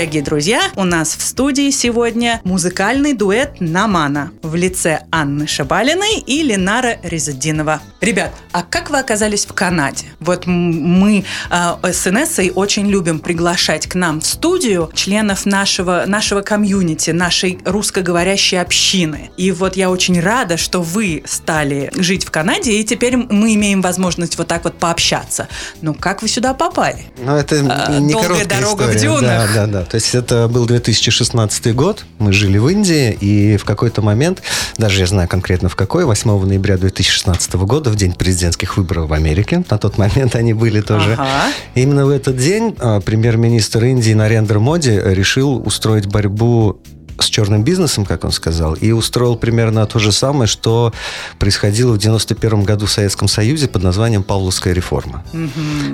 Дорогие 0.00 0.22
друзья, 0.22 0.62
у 0.76 0.84
нас 0.84 1.14
в 1.14 1.20
студии 1.20 1.68
сегодня 1.68 2.40
музыкальный 2.42 3.12
дуэт 3.12 3.60
«Намана» 3.60 4.32
в 4.40 4.54
лице 4.54 5.02
Анны 5.20 5.46
Шабалиной 5.46 6.18
и 6.26 6.42
Ленара 6.42 6.96
Резадинова. 7.02 7.80
Ребят, 8.00 8.32
а 8.52 8.62
как 8.62 8.88
вы 8.88 8.98
оказались 8.98 9.44
в 9.44 9.52
Канаде? 9.52 10.06
Вот 10.18 10.46
мы 10.46 11.24
э, 11.50 11.92
с 11.92 12.06
Инессой 12.06 12.50
очень 12.54 12.88
любим 12.88 13.18
приглашать 13.18 13.86
к 13.86 13.94
нам 13.96 14.22
в 14.22 14.26
студию 14.26 14.90
членов 14.94 15.44
нашего, 15.44 16.04
нашего 16.06 16.40
комьюнити, 16.40 17.10
нашей 17.10 17.58
русскоговорящей 17.66 18.58
общины. 18.58 19.30
И 19.36 19.52
вот 19.52 19.76
я 19.76 19.90
очень 19.90 20.18
рада, 20.20 20.56
что 20.56 20.80
вы 20.80 21.22
стали 21.26 21.90
жить 21.94 22.24
в 22.24 22.30
Канаде, 22.30 22.72
и 22.72 22.84
теперь 22.84 23.18
мы 23.18 23.54
имеем 23.54 23.82
возможность 23.82 24.38
вот 24.38 24.48
так 24.48 24.64
вот 24.64 24.78
пообщаться. 24.78 25.48
Ну, 25.82 25.92
как 25.92 26.22
вы 26.22 26.28
сюда 26.28 26.54
попали? 26.54 27.04
Ну, 27.18 27.36
это 27.36 27.56
А, 27.68 27.98
не 27.98 28.14
долгая 28.14 28.46
дорога 28.46 28.84
в 28.84 28.96
история. 28.96 29.00
дюнах. 29.20 29.54
Да, 29.54 29.66
да, 29.66 29.80
да. 29.80 29.84
То 29.84 29.96
есть 29.96 30.14
это 30.14 30.48
был 30.48 30.64
2016 30.64 31.74
год, 31.74 32.06
мы 32.18 32.32
жили 32.32 32.56
в 32.56 32.68
Индии, 32.68 33.12
и 33.20 33.58
в 33.58 33.66
какой-то 33.66 34.00
момент, 34.00 34.40
даже 34.78 35.00
я 35.00 35.06
знаю 35.10 35.28
конкретно 35.28 35.68
в 35.68 35.76
какой, 35.76 36.04
8 36.04 36.46
ноября 36.46 36.78
2016 36.78 37.54
года, 37.54 37.90
в 37.90 37.96
день 37.96 38.12
президентских 38.14 38.76
выборов 38.76 39.08
в 39.10 39.12
Америке, 39.12 39.62
на 39.68 39.76
тот 39.78 39.98
момент 39.98 40.34
они 40.36 40.54
были 40.54 40.80
тоже, 40.80 41.14
Ага. 41.14 41.52
именно 41.74 42.06
в 42.06 42.10
этот 42.10 42.36
день 42.36 42.74
а, 42.78 43.00
премьер-министр 43.00 43.84
Индии 43.84 44.12
Нарендра 44.14 44.58
Моди 44.58 44.98
решил 45.02 45.62
устроить 45.66 46.06
борьбу 46.06 46.80
с 47.22 47.26
черным 47.26 47.64
бизнесом, 47.64 48.04
как 48.04 48.24
он 48.24 48.32
сказал, 48.32 48.74
и 48.74 48.92
устроил 48.92 49.36
примерно 49.36 49.86
то 49.86 49.98
же 49.98 50.12
самое, 50.12 50.46
что 50.46 50.92
происходило 51.38 51.92
в 51.92 51.98
91 51.98 52.64
году 52.64 52.86
в 52.86 52.90
Советском 52.90 53.28
Союзе 53.28 53.68
под 53.68 53.82
названием 53.82 54.22
«Павловская 54.22 54.72
реформа». 54.72 55.24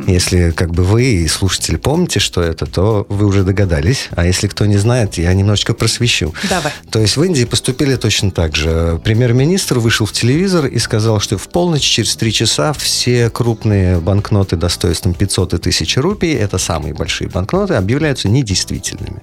Если 0.07 0.51
как 0.51 0.71
бы 0.71 0.85
вы 0.85 1.05
и 1.05 1.29
слушатели 1.29 1.77
помните, 1.77 2.21
что 2.21 2.43
это, 2.43 2.67
то 2.67 3.07
вы 3.09 3.27
уже 3.27 3.43
догадались. 3.43 4.09
А 4.13 4.27
если 4.27 4.49
кто 4.49 4.67
не 4.67 4.77
знает, 4.77 5.19
я 5.19 5.33
немножечко 5.35 5.75
просвещу. 5.75 6.33
Давай. 6.49 6.73
То 6.91 7.01
есть 7.01 7.17
в 7.17 7.23
Индии 7.23 7.45
поступили 7.45 7.97
точно 7.97 8.31
так 8.31 8.57
же. 8.57 9.01
Премьер-министр 9.05 9.79
вышел 9.79 10.07
в 10.07 10.13
телевизор 10.13 10.67
и 10.67 10.79
сказал, 10.79 11.21
что 11.21 11.39
в 11.39 11.49
полночь 11.49 11.83
через 11.83 12.17
три 12.17 12.33
часа 12.33 12.73
все 12.73 13.31
крупные 13.31 13.99
банкноты 13.99 14.57
достоинством 14.57 15.15
500 15.15 15.55
и 15.55 15.57
1000 15.57 16.03
рупий, 16.03 16.33
это 16.33 16.59
самые 16.59 16.95
большие 16.95 17.29
банкноты, 17.29 17.75
объявляются 17.75 18.29
недействительными. 18.29 19.21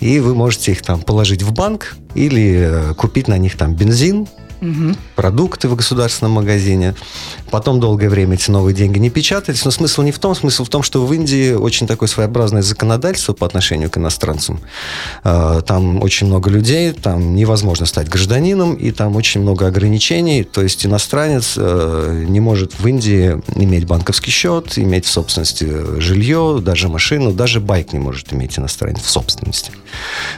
И 0.00 0.20
вы 0.20 0.34
можете 0.34 0.72
их 0.72 0.82
там 0.82 1.00
положить 1.00 1.43
в 1.44 1.52
банк 1.52 1.96
или 2.14 2.90
э, 2.90 2.94
купить 2.94 3.28
на 3.28 3.38
них 3.38 3.56
там 3.56 3.74
бензин, 3.74 4.26
продукты 5.14 5.68
в 5.68 5.76
государственном 5.76 6.32
магазине. 6.32 6.94
Потом 7.50 7.80
долгое 7.80 8.08
время 8.08 8.34
эти 8.34 8.50
новые 8.50 8.74
деньги 8.74 8.98
не 8.98 9.10
печатались. 9.10 9.64
Но 9.66 9.70
смысл 9.70 10.00
не 10.02 10.10
в 10.10 10.18
том. 10.18 10.34
Смысл 10.34 10.64
в 10.64 10.70
том, 10.70 10.82
что 10.82 11.04
в 11.04 11.12
Индии 11.12 11.52
очень 11.52 11.86
такое 11.86 12.08
своеобразное 12.08 12.62
законодательство 12.62 13.34
по 13.34 13.46
отношению 13.46 13.90
к 13.90 13.98
иностранцам. 13.98 14.60
Э, 15.22 15.60
Там 15.66 16.02
очень 16.02 16.28
много 16.28 16.48
людей, 16.48 16.92
там 16.92 17.34
невозможно 17.34 17.84
стать 17.84 18.08
гражданином, 18.08 18.74
и 18.74 18.90
там 18.90 19.16
очень 19.16 19.42
много 19.42 19.66
ограничений. 19.66 20.44
То 20.44 20.62
есть 20.62 20.86
иностранец 20.86 21.54
э, 21.58 22.24
не 22.26 22.40
может 22.40 22.78
в 22.78 22.86
Индии 22.86 23.42
иметь 23.56 23.86
банковский 23.86 24.30
счет, 24.30 24.78
иметь 24.78 25.04
в 25.04 25.10
собственности 25.10 26.00
жилье, 26.00 26.60
даже 26.62 26.88
машину, 26.88 27.32
даже 27.32 27.60
байк 27.60 27.92
не 27.92 27.98
может 27.98 28.32
иметь 28.32 28.58
иностранец 28.58 29.02
в 29.02 29.10
собственности. 29.10 29.72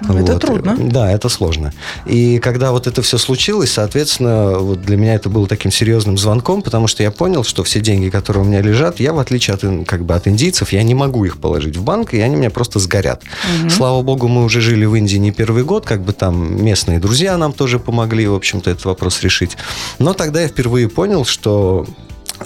Это 0.00 0.38
трудно. 0.38 0.76
Да, 0.78 1.10
это 1.10 1.28
сложно. 1.28 1.72
И 2.04 2.38
когда 2.38 2.72
вот 2.72 2.86
это 2.86 3.02
все 3.02 3.18
случилось, 3.18 3.72
соответственно, 3.72 4.58
вот 4.58 4.82
для 4.82 4.96
меня 4.96 5.14
это 5.14 5.28
было 5.28 5.46
таким 5.46 5.70
серьезным 5.70 6.18
звонком, 6.18 6.62
потому 6.62 6.86
что 6.86 7.02
я 7.02 7.10
понял, 7.10 7.44
что 7.44 7.64
все 7.64 7.80
деньги, 7.80 8.08
которые 8.08 8.44
у 8.44 8.46
меня 8.46 8.60
лежат, 8.62 9.00
я, 9.00 9.12
в 9.12 9.18
отличие 9.18 9.54
от, 9.54 9.86
как 9.86 10.04
бы, 10.04 10.14
от 10.14 10.28
индийцев, 10.28 10.72
я 10.72 10.82
не 10.82 10.94
могу 10.94 11.24
их 11.24 11.38
положить 11.38 11.76
в 11.76 11.82
банк, 11.82 12.14
и 12.14 12.20
они 12.20 12.36
у 12.36 12.38
меня 12.38 12.50
просто 12.50 12.78
сгорят. 12.78 13.22
Слава 13.68 14.02
богу, 14.02 14.28
мы 14.28 14.44
уже 14.44 14.60
жили 14.60 14.84
в 14.84 14.94
Индии 14.94 15.16
не 15.16 15.32
первый 15.32 15.64
год, 15.64 15.84
как 15.84 16.02
бы 16.02 16.12
там 16.12 16.64
местные 16.64 16.98
друзья 16.98 17.36
нам 17.36 17.52
тоже 17.52 17.78
помогли, 17.78 18.26
в 18.26 18.34
общем-то, 18.34 18.70
этот 18.70 18.84
вопрос 18.84 19.22
решить. 19.22 19.56
Но 19.98 20.12
тогда 20.14 20.42
я 20.42 20.48
впервые 20.48 20.88
понял, 20.88 21.24
что 21.24 21.86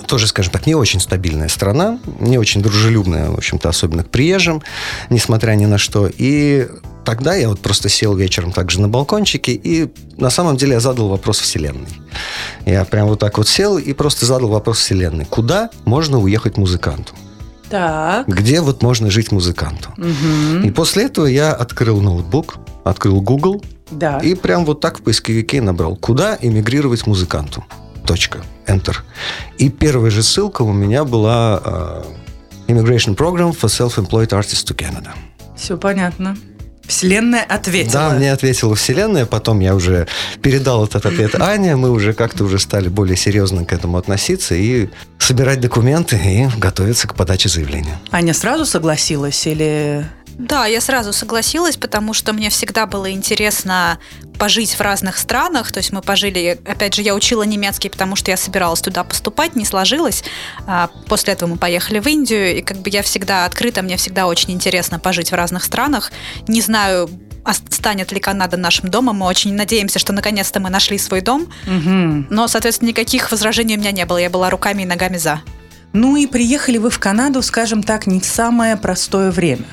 тоже, 0.07 0.27
скажем 0.27 0.53
так, 0.53 0.67
не 0.67 0.75
очень 0.75 1.01
стабильная 1.01 1.49
страна, 1.49 1.99
не 2.21 2.39
очень 2.39 2.63
дружелюбная, 2.63 3.31
в 3.31 3.35
общем-то, 3.35 3.69
особенно 3.69 4.05
к 4.05 4.11
приезжим, 4.11 4.63
несмотря 5.09 5.53
ни 5.53 5.67
на 5.67 5.79
что. 5.79 6.09
И 6.09 6.69
тогда 7.11 7.35
я 7.35 7.49
вот 7.49 7.59
просто 7.59 7.89
сел 7.89 8.15
вечером 8.15 8.53
также 8.53 8.81
на 8.81 8.87
балкончике, 8.89 9.51
и 9.53 9.93
на 10.17 10.31
самом 10.31 10.57
деле 10.57 10.75
я 10.75 10.81
задал 10.81 11.09
вопрос 11.09 11.41
Вселенной. 11.41 11.89
Я 12.67 12.85
прям 12.85 13.09
вот 13.09 13.19
так 13.19 13.37
вот 13.37 13.49
сел 13.49 13.79
и 13.79 13.93
просто 13.95 14.27
задал 14.27 14.49
вопрос 14.49 14.79
Вселенной. 14.79 15.25
Куда 15.25 15.71
можно 15.85 16.21
уехать 16.21 16.57
музыканту? 16.57 17.13
Так. 17.69 18.29
Где 18.29 18.61
вот 18.61 18.83
можно 18.83 19.11
жить 19.11 19.33
музыканту? 19.33 19.91
Мгм. 19.97 20.63
И 20.63 20.71
после 20.71 21.07
этого 21.07 21.27
я 21.27 21.53
открыл 21.53 22.01
ноутбук, 22.01 22.59
открыл 22.85 23.21
Google, 23.21 23.61
Да. 23.91 24.19
и 24.19 24.37
прям 24.37 24.65
вот 24.65 24.81
так 24.81 25.01
в 25.01 25.03
поисковике 25.03 25.61
набрал 25.61 25.97
«Куда 25.97 26.39
эмигрировать 26.41 27.09
музыканту?» 27.09 27.65
Точка. 28.07 28.39
Enter. 28.69 28.99
И 29.59 29.69
первая 29.69 30.13
же 30.13 30.23
ссылка 30.23 30.63
у 30.63 30.73
меня 30.73 31.05
была 31.05 31.61
э, 31.65 32.03
Immigration 32.69 33.17
Program 33.17 33.51
for 33.51 33.67
Self-Employed 33.69 34.29
Artists 34.29 34.65
to 34.65 34.77
Canada. 34.77 35.11
Все 35.57 35.77
понятно. 35.77 36.37
Вселенная 36.91 37.43
ответила. 37.43 37.93
Да, 37.93 38.11
мне 38.11 38.33
ответила 38.33 38.75
Вселенная, 38.75 39.25
потом 39.25 39.61
я 39.61 39.75
уже 39.75 40.09
передал 40.43 40.85
этот 40.85 41.07
ответ 41.07 41.41
Ане, 41.41 41.77
мы 41.77 41.91
уже 41.91 42.13
как-то 42.13 42.45
уже 42.45 42.59
стали 42.59 42.89
более 42.89 43.17
серьезно 43.17 43.65
к 43.65 43.73
этому 43.73 43.97
относиться 43.97 44.55
и 44.55 44.89
собирать 45.19 45.61
документы 45.61 46.17
и 46.17 46.49
готовиться 46.59 47.07
к 47.07 47.15
подаче 47.15 47.49
заявления. 47.49 47.99
Аня 48.11 48.35
сразу 48.35 48.67
согласилась 48.67 49.47
или... 49.47 50.05
Да, 50.39 50.67
я 50.67 50.81
сразу 50.81 51.13
согласилась, 51.13 51.77
потому 51.77 52.15
что 52.15 52.33
мне 52.33 52.51
всегда 52.51 52.87
было 52.87 53.11
интересно 53.11 53.99
пожить 54.39 54.75
в 54.75 54.81
разных 54.81 55.19
странах. 55.19 55.71
То 55.71 55.79
есть 55.79 55.93
мы 55.93 56.01
пожили, 56.01 56.59
опять 56.67 56.95
же, 56.95 57.03
я 57.03 57.15
учила 57.15 57.43
немецкий, 57.43 57.91
потому 57.91 58.17
что 58.17 58.31
я 58.31 58.37
собиралась 58.37 58.81
туда 58.81 59.05
поступать, 59.05 59.55
не 59.55 59.65
сложилось. 59.65 60.25
А 60.67 60.89
После 61.07 61.35
этого 61.35 61.51
мы 61.51 61.57
поехали 61.57 61.99
в 61.99 62.07
Индию, 62.07 62.59
и 62.59 62.63
как 62.63 62.79
бы 62.79 62.91
я 62.91 63.03
всегда 63.03 63.45
открыта, 63.45 63.83
мне 63.83 63.97
всегда 63.97 64.27
очень 64.27 64.53
интересно 64.53 64.99
пожить 64.99 65.31
в 65.31 65.35
разных 65.35 65.65
странах. 65.65 66.11
Не 66.49 66.63
знаю, 66.63 67.11
а 67.45 67.55
станет 67.55 68.13
ли 68.13 68.21
Канада 68.21 68.57
нашим 68.57 68.91
домом. 68.91 69.17
Мы 69.17 69.27
очень 69.27 69.55
надеемся, 69.55 69.99
что 69.99 70.13
наконец-то 70.13 70.61
мы 70.61 70.71
нашли 70.71 70.99
свой 70.99 71.21
дом. 71.21 71.49
Мгм. 71.67 72.27
Но, 72.31 72.49
соответственно, 72.49 72.89
никаких 72.89 73.31
возражений 73.31 73.77
у 73.77 73.79
меня 73.79 73.93
не 73.93 74.05
было. 74.07 74.19
Я 74.19 74.31
была 74.31 74.51
руками 74.51 74.83
и 74.83 74.87
ногами 74.87 75.17
за. 75.17 75.43
Ну 75.93 76.17
и 76.17 76.27
приехали 76.27 76.79
вы 76.79 76.91
в 76.91 76.99
Канаду, 76.99 77.43
скажем 77.43 77.83
так, 77.83 78.07
не 78.07 78.21
в 78.21 78.25
самое 78.25 78.77
простое 78.77 79.31
время. 79.31 79.65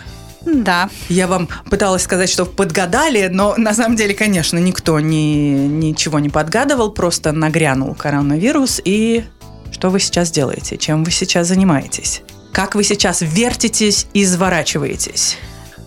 Да. 0.47 0.89
Я 1.09 1.27
вам 1.27 1.49
пыталась 1.69 2.03
сказать, 2.03 2.29
что 2.29 2.45
подгадали, 2.45 3.27
но 3.27 3.55
на 3.57 3.73
самом 3.73 3.95
деле, 3.95 4.13
конечно, 4.13 4.57
никто 4.57 4.99
ни, 4.99 5.67
ничего 5.67 6.19
не 6.19 6.29
подгадывал, 6.29 6.91
просто 6.91 7.31
нагрянул 7.33 7.93
коронавирус. 7.95 8.81
И 8.83 9.23
что 9.71 9.89
вы 9.89 9.99
сейчас 9.99 10.31
делаете? 10.31 10.77
Чем 10.77 11.03
вы 11.03 11.11
сейчас 11.11 11.47
занимаетесь? 11.47 12.21
Как 12.53 12.75
вы 12.75 12.83
сейчас 12.83 13.21
вертитесь 13.21 14.07
и 14.13 14.23
изворачиваетесь? 14.23 15.37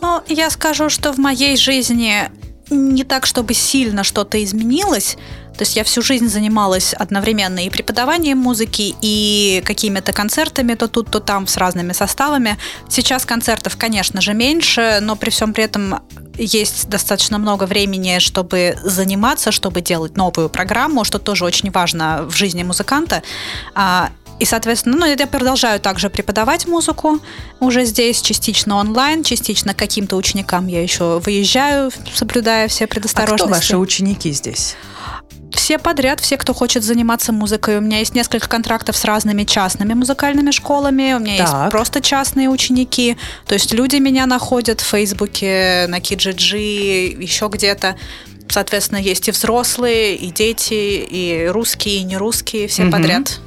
Ну, 0.02 0.22
я 0.28 0.50
скажу, 0.50 0.88
что 0.88 1.12
в 1.12 1.18
моей 1.18 1.56
жизни 1.56 2.30
не 2.70 3.04
так, 3.04 3.26
чтобы 3.26 3.54
сильно 3.54 4.04
что-то 4.04 4.42
изменилось. 4.42 5.16
То 5.56 5.62
есть 5.62 5.76
я 5.76 5.84
всю 5.84 6.00
жизнь 6.00 6.28
занималась 6.28 6.94
одновременно 6.94 7.64
и 7.64 7.70
преподаванием 7.70 8.38
музыки, 8.38 8.94
и 9.02 9.62
какими-то 9.66 10.12
концертами 10.12 10.74
то 10.74 10.88
тут, 10.88 11.10
то 11.10 11.20
там 11.20 11.46
с 11.46 11.56
разными 11.56 11.92
составами. 11.92 12.56
Сейчас 12.88 13.26
концертов, 13.26 13.76
конечно 13.76 14.20
же, 14.20 14.32
меньше, 14.32 15.00
но 15.02 15.16
при 15.16 15.30
всем 15.30 15.52
при 15.52 15.64
этом 15.64 16.00
есть 16.38 16.88
достаточно 16.88 17.38
много 17.38 17.64
времени, 17.64 18.18
чтобы 18.20 18.78
заниматься, 18.82 19.52
чтобы 19.52 19.82
делать 19.82 20.16
новую 20.16 20.48
программу, 20.48 21.04
что 21.04 21.18
тоже 21.18 21.44
очень 21.44 21.70
важно 21.70 22.22
в 22.22 22.34
жизни 22.34 22.62
музыканта. 22.62 23.22
И, 24.40 24.46
соответственно, 24.46 24.96
ну, 24.96 25.06
я 25.06 25.26
продолжаю 25.26 25.78
также 25.80 26.08
преподавать 26.08 26.66
музыку 26.66 27.20
уже 27.60 27.84
здесь, 27.84 28.22
частично 28.22 28.76
онлайн, 28.76 29.22
частично 29.22 29.74
каким-то 29.74 30.16
ученикам 30.16 30.66
я 30.66 30.82
еще 30.82 31.20
выезжаю, 31.20 31.92
соблюдая 32.14 32.66
все 32.68 32.86
предосторожности. 32.86 33.42
А 33.42 33.46
кто 33.46 33.54
ваши 33.54 33.76
ученики 33.76 34.32
здесь? 34.32 34.76
все 35.52 35.78
подряд, 35.78 36.20
все, 36.20 36.36
кто 36.36 36.54
хочет 36.54 36.82
заниматься 36.82 37.32
музыкой. 37.32 37.78
У 37.78 37.80
меня 37.80 37.98
есть 37.98 38.14
несколько 38.14 38.48
контрактов 38.48 38.96
с 38.96 39.04
разными 39.04 39.44
частными 39.44 39.94
музыкальными 39.94 40.50
школами, 40.52 41.12
у 41.12 41.18
меня 41.18 41.44
так. 41.44 41.62
есть 41.62 41.70
просто 41.70 42.00
частные 42.00 42.48
ученики. 42.48 43.16
То 43.46 43.54
есть 43.54 43.72
люди 43.72 43.96
меня 43.96 44.26
находят 44.26 44.80
в 44.80 44.86
Фейсбуке, 44.86 45.86
на 45.88 45.98
Kijiji, 45.98 47.20
еще 47.20 47.48
где-то. 47.48 47.96
Соответственно, 48.48 48.98
есть 48.98 49.28
и 49.28 49.30
взрослые, 49.30 50.16
и 50.16 50.30
дети, 50.30 51.06
и 51.08 51.46
русские, 51.48 51.98
и 51.98 52.02
нерусские, 52.02 52.66
все 52.66 52.84
угу. 52.84 52.92
подряд. 52.92 53.40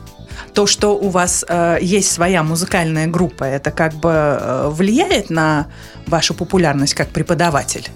То, 0.53 0.67
что 0.67 0.97
у 0.97 1.09
вас 1.09 1.43
э, 1.47 1.77
есть 1.81 2.11
своя 2.11 2.43
музыкальная 2.43 3.07
группа, 3.07 3.43
это 3.43 3.71
как 3.71 3.93
бы 3.93 4.11
э, 4.11 4.69
влияет 4.69 5.29
на 5.29 5.67
вашу 6.05 6.33
популярность 6.33 6.93
как 6.93 7.09
преподаватель? 7.09 7.89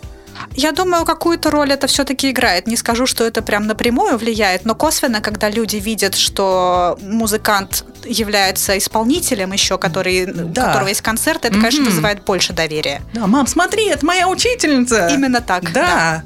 Я 0.56 0.72
думаю, 0.72 1.06
какую-то 1.06 1.52
роль 1.52 1.72
это 1.72 1.88
все-таки 1.88 2.32
играет. 2.32 2.68
Не 2.68 2.76
скажу, 2.76 3.06
что 3.06 3.24
это 3.24 3.42
прям 3.42 3.68
напрямую 3.68 4.18
влияет, 4.18 4.66
но 4.66 4.76
косвенно, 4.76 5.22
когда 5.22 5.50
люди 5.50 5.78
видят, 5.78 6.16
что 6.16 6.98
музыкант 7.02 7.86
является 8.06 8.78
исполнителем 8.78 9.52
еще, 9.52 9.78
который, 9.78 10.26
да. 10.26 10.64
у 10.64 10.66
которого 10.68 10.88
есть 10.88 11.02
концерт, 11.02 11.46
это, 11.46 11.56
mm-hmm. 11.56 11.62
конечно, 11.62 11.86
вызывает 11.86 12.24
больше 12.24 12.54
доверия. 12.54 13.02
Да, 13.14 13.28
мам, 13.28 13.48
смотри, 13.48 13.88
это 13.88 14.06
моя 14.06 14.28
учительница. 14.28 15.08
Именно 15.08 15.42
так. 15.42 15.72
Да. 15.72 15.72
да. 15.74 16.24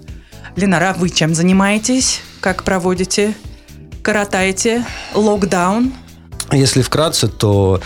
Ленара, 0.55 0.93
вы 0.97 1.09
чем 1.09 1.33
занимаетесь? 1.33 2.21
Как 2.39 2.63
проводите? 2.63 3.33
Коротаете 4.03 4.85
локдаун? 5.13 5.93
Если 6.51 6.81
вкратце, 6.81 7.27
то 7.27 7.81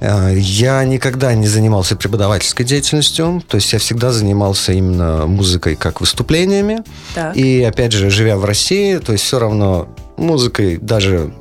э, 0.00 0.34
я 0.36 0.84
никогда 0.84 1.34
не 1.34 1.46
занимался 1.46 1.96
преподавательской 1.96 2.64
деятельностью, 2.64 3.42
то 3.46 3.56
есть 3.56 3.72
я 3.72 3.78
всегда 3.78 4.12
занимался 4.12 4.72
именно 4.72 5.26
музыкой 5.26 5.76
как 5.76 6.00
выступлениями. 6.00 6.82
Так. 7.14 7.36
И 7.36 7.62
опять 7.62 7.92
же, 7.92 8.10
живя 8.10 8.36
в 8.36 8.44
России, 8.44 8.96
то 8.98 9.12
есть 9.12 9.24
все 9.24 9.38
равно 9.38 9.88
музыкой 10.16 10.78
даже 10.78 11.32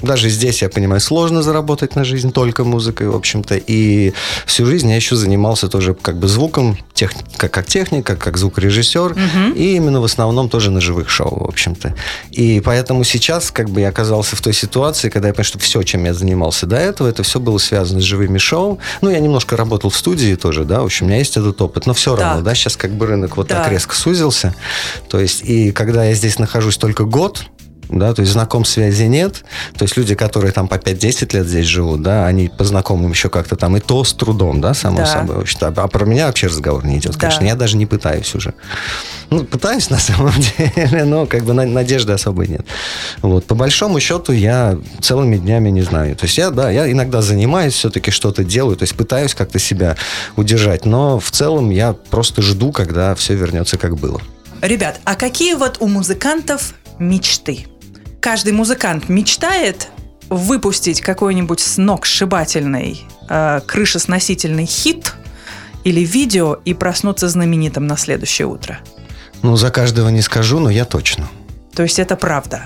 даже 0.00 0.28
здесь, 0.28 0.62
я 0.62 0.68
понимаю, 0.68 1.00
сложно 1.00 1.42
заработать 1.42 1.96
на 1.96 2.04
жизнь 2.04 2.32
только 2.32 2.64
музыкой, 2.64 3.08
в 3.08 3.16
общем-то. 3.16 3.56
И 3.56 4.12
всю 4.46 4.66
жизнь 4.66 4.88
я 4.88 4.96
еще 4.96 5.16
занимался 5.16 5.68
тоже 5.68 5.94
как 5.94 6.18
бы 6.18 6.28
звуком, 6.28 6.78
тех, 6.92 7.12
как, 7.36 7.50
как 7.50 7.66
техник, 7.66 8.06
как, 8.06 8.18
как 8.18 8.36
звукорежиссер. 8.36 9.12
Угу. 9.12 9.54
И 9.54 9.76
именно 9.76 10.00
в 10.00 10.04
основном 10.04 10.48
тоже 10.48 10.70
на 10.70 10.80
живых 10.80 11.10
шоу, 11.10 11.44
в 11.44 11.48
общем-то. 11.48 11.94
И 12.30 12.60
поэтому 12.60 13.04
сейчас 13.04 13.50
как 13.50 13.70
бы 13.70 13.80
я 13.80 13.88
оказался 13.88 14.36
в 14.36 14.40
той 14.40 14.52
ситуации, 14.52 15.08
когда 15.08 15.28
я 15.28 15.34
понял, 15.34 15.46
что 15.46 15.58
все, 15.58 15.82
чем 15.82 16.04
я 16.04 16.14
занимался 16.14 16.66
до 16.66 16.76
этого, 16.76 17.08
это 17.08 17.22
все 17.22 17.40
было 17.40 17.58
связано 17.58 18.00
с 18.00 18.04
живыми 18.04 18.38
шоу. 18.38 18.78
Ну, 19.00 19.10
я 19.10 19.18
немножко 19.18 19.56
работал 19.56 19.90
в 19.90 19.96
студии 19.96 20.34
тоже, 20.34 20.64
да, 20.64 20.82
в 20.82 20.86
общем, 20.86 21.06
у 21.06 21.08
меня 21.08 21.18
есть 21.18 21.36
этот 21.36 21.60
опыт. 21.60 21.86
Но 21.86 21.94
все 21.94 22.16
равно, 22.16 22.42
да, 22.42 22.54
сейчас 22.54 22.76
как 22.76 22.92
бы 22.92 23.06
рынок 23.06 23.36
вот 23.36 23.48
да. 23.48 23.62
так 23.62 23.72
резко 23.72 23.94
сузился. 23.94 24.54
То 25.08 25.20
есть, 25.20 25.42
и 25.42 25.72
когда 25.72 26.04
я 26.04 26.14
здесь 26.14 26.38
нахожусь 26.38 26.76
только 26.76 27.04
год, 27.04 27.46
да, 27.88 28.14
то 28.14 28.20
есть 28.20 28.32
знаком 28.32 28.64
связи 28.64 29.04
нет, 29.04 29.44
то 29.76 29.84
есть 29.84 29.96
люди, 29.96 30.14
которые 30.14 30.52
там 30.52 30.68
по 30.68 30.74
5-10 30.74 31.36
лет 31.36 31.46
здесь 31.46 31.66
живут, 31.66 32.02
да, 32.02 32.26
они 32.26 32.48
по 32.48 32.64
знакомым 32.64 33.10
еще 33.10 33.28
как-то 33.28 33.56
там 33.56 33.76
и 33.76 33.80
то 33.80 34.04
с 34.04 34.12
трудом, 34.12 34.60
да, 34.60 34.74
само 34.74 34.98
да. 34.98 35.06
собой, 35.06 35.36
вообще 35.36 35.58
а 35.60 35.88
про 35.88 36.04
меня 36.04 36.26
вообще 36.26 36.46
разговор 36.46 36.84
не 36.84 36.98
идет, 36.98 37.12
да. 37.12 37.18
конечно, 37.18 37.44
я 37.44 37.54
даже 37.54 37.76
не 37.76 37.86
пытаюсь 37.86 38.34
уже. 38.34 38.54
Ну, 39.30 39.44
пытаюсь 39.44 39.90
на 39.90 39.98
самом 39.98 40.34
деле, 40.58 41.04
но 41.04 41.26
как 41.26 41.44
бы 41.44 41.52
надежды 41.52 42.12
особой 42.12 42.48
нет. 42.48 42.66
Вот, 43.22 43.44
по 43.46 43.54
большому 43.54 44.00
счету 44.00 44.32
я 44.32 44.78
целыми 45.00 45.36
днями 45.36 45.70
не 45.70 45.82
знаю, 45.82 46.16
то 46.16 46.26
есть 46.26 46.38
я, 46.38 46.50
да, 46.50 46.70
я 46.70 46.90
иногда 46.90 47.22
занимаюсь, 47.22 47.74
все-таки 47.74 48.10
что-то 48.10 48.44
делаю, 48.44 48.76
то 48.76 48.82
есть 48.82 48.94
пытаюсь 48.94 49.34
как-то 49.34 49.58
себя 49.58 49.96
удержать, 50.36 50.84
но 50.84 51.18
в 51.18 51.30
целом 51.30 51.70
я 51.70 51.92
просто 51.92 52.42
жду, 52.42 52.72
когда 52.72 53.14
все 53.14 53.34
вернется 53.34 53.78
как 53.78 53.96
было. 53.96 54.20
Ребят, 54.62 55.00
а 55.04 55.14
какие 55.14 55.54
вот 55.54 55.76
у 55.80 55.86
музыкантов 55.86 56.74
мечты? 56.98 57.66
Каждый 58.26 58.52
музыкант 58.54 59.08
мечтает 59.08 59.86
выпустить 60.30 61.00
какой-нибудь 61.00 61.60
сногсшибательный, 61.60 63.06
э, 63.28 63.60
крышесносительный 63.64 64.66
хит 64.66 65.14
или 65.84 66.00
видео 66.00 66.54
и 66.64 66.74
проснуться 66.74 67.28
знаменитым 67.28 67.86
на 67.86 67.96
следующее 67.96 68.48
утро? 68.48 68.80
Ну, 69.42 69.54
за 69.54 69.70
каждого 69.70 70.08
не 70.08 70.22
скажу, 70.22 70.58
но 70.58 70.70
я 70.70 70.84
точно. 70.84 71.28
То 71.72 71.84
есть 71.84 72.00
это 72.00 72.16
правда. 72.16 72.62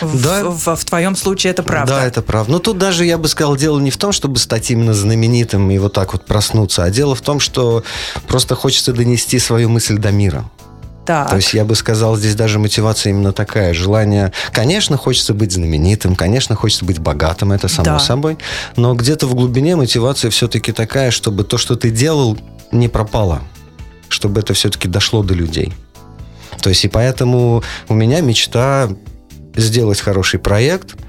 Да. 0.00 0.44
В, 0.44 0.64
в, 0.64 0.76
в 0.76 0.84
твоем 0.86 1.14
случае 1.14 1.50
это 1.50 1.62
правда. 1.62 1.96
Да, 1.96 2.06
это 2.06 2.22
правда. 2.22 2.50
Но 2.50 2.58
тут 2.58 2.78
даже, 2.78 3.04
я 3.04 3.18
бы 3.18 3.28
сказал, 3.28 3.54
дело 3.56 3.78
не 3.80 3.90
в 3.90 3.98
том, 3.98 4.12
чтобы 4.12 4.38
стать 4.38 4.70
именно 4.70 4.94
знаменитым 4.94 5.70
и 5.70 5.76
вот 5.76 5.92
так 5.92 6.14
вот 6.14 6.24
проснуться, 6.24 6.84
а 6.84 6.90
дело 6.90 7.14
в 7.14 7.20
том, 7.20 7.38
что 7.38 7.84
просто 8.28 8.54
хочется 8.54 8.94
донести 8.94 9.38
свою 9.38 9.68
мысль 9.68 9.98
до 9.98 10.10
мира. 10.10 10.46
Так. 11.04 11.30
То 11.30 11.36
есть 11.36 11.52
я 11.52 11.64
бы 11.64 11.74
сказал, 11.74 12.16
здесь 12.16 12.34
даже 12.34 12.58
мотивация 12.58 13.10
именно 13.10 13.32
такая. 13.32 13.74
Желание, 13.74 14.32
конечно, 14.52 14.96
хочется 14.96 15.34
быть 15.34 15.52
знаменитым, 15.52 16.14
конечно, 16.14 16.54
хочется 16.54 16.84
быть 16.84 17.00
богатым, 17.00 17.52
это 17.52 17.68
само 17.68 17.84
да. 17.84 17.98
собой. 17.98 18.38
Но 18.76 18.94
где-то 18.94 19.26
в 19.26 19.34
глубине 19.34 19.74
мотивация 19.76 20.30
все-таки 20.30 20.72
такая, 20.72 21.10
чтобы 21.10 21.44
то, 21.44 21.58
что 21.58 21.74
ты 21.74 21.90
делал, 21.90 22.38
не 22.70 22.88
пропало. 22.88 23.42
Чтобы 24.08 24.40
это 24.40 24.54
все-таки 24.54 24.88
дошло 24.88 25.22
до 25.22 25.34
людей. 25.34 25.72
То 26.60 26.68
есть 26.68 26.84
и 26.84 26.88
поэтому 26.88 27.64
у 27.88 27.94
меня 27.94 28.20
мечта 28.20 28.88
сделать 29.56 30.00
хороший 30.00 30.38
проект– 30.38 30.94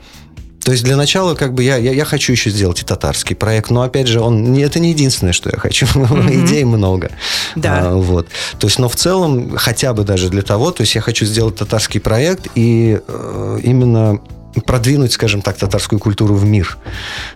то 0.64 0.72
есть 0.72 0.84
для 0.84 0.96
начала, 0.96 1.36
как 1.36 1.54
бы 1.54 1.64
я, 1.64 1.78
я, 1.78 1.92
я 1.92 2.06
хочу 2.06 2.32
еще 2.32 2.50
сделать 2.50 2.82
и 2.82 2.86
татарский 2.86 3.36
проект, 3.36 3.70
но 3.70 3.82
опять 3.82 4.08
же, 4.08 4.22
он 4.22 4.56
это 4.58 4.80
не 4.80 4.90
единственное, 4.90 5.34
что 5.34 5.50
я 5.52 5.58
хочу. 5.58 5.86
Mm-hmm. 6.14 6.46
Идей 6.46 6.64
много. 6.64 7.12
Да. 7.56 7.82
А, 7.82 7.94
вот. 7.96 8.28
То 8.60 8.68
есть, 8.68 8.78
но 8.78 8.90
в 8.90 8.96
целом, 8.96 9.56
хотя 9.56 9.94
бы 9.94 10.04
даже 10.04 10.30
для 10.30 10.42
того, 10.42 10.72
то 10.72 10.82
есть 10.82 10.96
я 10.96 11.02
хочу 11.02 11.26
сделать 11.26 11.56
татарский 11.56 12.00
проект 12.00 12.48
и 12.56 13.00
э, 13.08 13.60
именно 13.64 14.20
продвинуть, 14.66 15.14
скажем 15.14 15.42
так, 15.42 15.58
татарскую 15.58 16.00
культуру 16.00 16.36
в 16.36 16.46
мир. 16.46 16.78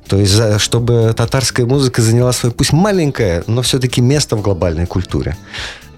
То 0.08 0.18
есть, 0.18 0.60
чтобы 0.60 1.14
татарская 1.16 1.66
музыка 1.66 2.02
заняла 2.02 2.34
свое, 2.34 2.54
пусть 2.54 2.74
маленькое, 2.74 3.44
но 3.48 3.62
все-таки 3.62 4.02
место 4.02 4.36
в 4.36 4.42
глобальной 4.42 4.86
культуре. 4.86 5.38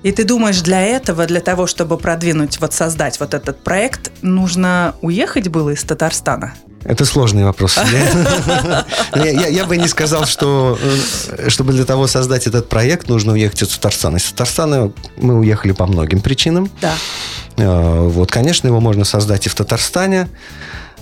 И 0.04 0.12
ты 0.12 0.24
думаешь, 0.24 0.62
для 0.62 0.82
этого, 0.82 1.26
для 1.26 1.42
того, 1.42 1.68
чтобы 1.68 1.98
продвинуть, 1.98 2.60
вот 2.62 2.74
создать 2.74 3.20
вот 3.20 3.34
этот 3.34 3.64
проект, 3.64 4.12
нужно 4.22 4.96
уехать 5.02 5.50
было 5.50 5.72
из 5.72 5.84
Татарстана? 5.84 6.54
Это 6.84 7.06
сложный 7.06 7.44
вопрос. 7.44 7.78
Я, 9.16 9.66
бы 9.66 9.78
не 9.78 9.88
сказал, 9.88 10.26
что 10.26 10.78
э, 10.82 11.50
чтобы 11.50 11.74
для 11.74 11.86
того 11.86 12.08
создать 12.08 12.48
этот 12.48 12.70
проект, 12.70 13.10
нужно 13.10 13.34
уехать 13.34 13.62
из 13.64 13.70
Татарстана. 13.70 14.18
Из 14.18 14.24
Татарстана 14.24 14.92
мы 15.18 15.40
уехали 15.40 15.74
по 15.74 15.86
многим 15.86 16.22
причинам. 16.22 16.72
Да. 16.82 16.94
Э, 17.58 18.08
вот, 18.08 18.32
конечно, 18.32 18.68
его 18.68 18.80
можно 18.80 19.04
создать 19.04 19.46
и 19.46 19.50
в 19.50 19.56
Татарстане. 19.56 20.30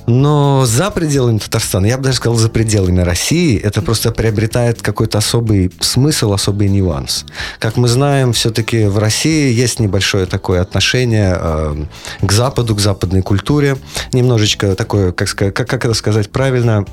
Но 0.07 0.65
за 0.65 0.89
пределами 0.89 1.37
Татарстана, 1.37 1.85
я 1.85 1.97
бы 1.97 2.03
даже 2.03 2.15
сказал, 2.15 2.37
за 2.37 2.47
пределами 2.47 3.01
России, 3.01 3.59
это 3.59 3.81
просто 3.81 4.11
приобретает 4.11 4.81
какой-то 4.81 5.17
особый 5.17 5.69
смысл, 5.81 6.31
особый 6.31 6.69
нюанс. 6.69 7.25
Как 7.59 7.75
мы 7.75 7.89
знаем, 7.89 8.31
все-таки 8.31 8.85
в 8.85 8.97
России 8.99 9.51
есть 9.51 9.81
небольшое 9.81 10.25
такое 10.25 10.61
отношение 10.61 11.37
э, 11.37 11.85
к 12.21 12.31
Западу, 12.31 12.73
к 12.73 12.79
западной 12.79 13.21
культуре. 13.21 13.77
Немножечко 14.13 14.75
такое, 14.75 15.11
как, 15.11 15.27
как, 15.35 15.53
как 15.53 15.85
это 15.85 15.93
сказать 15.93 16.29
правильно, 16.29 16.85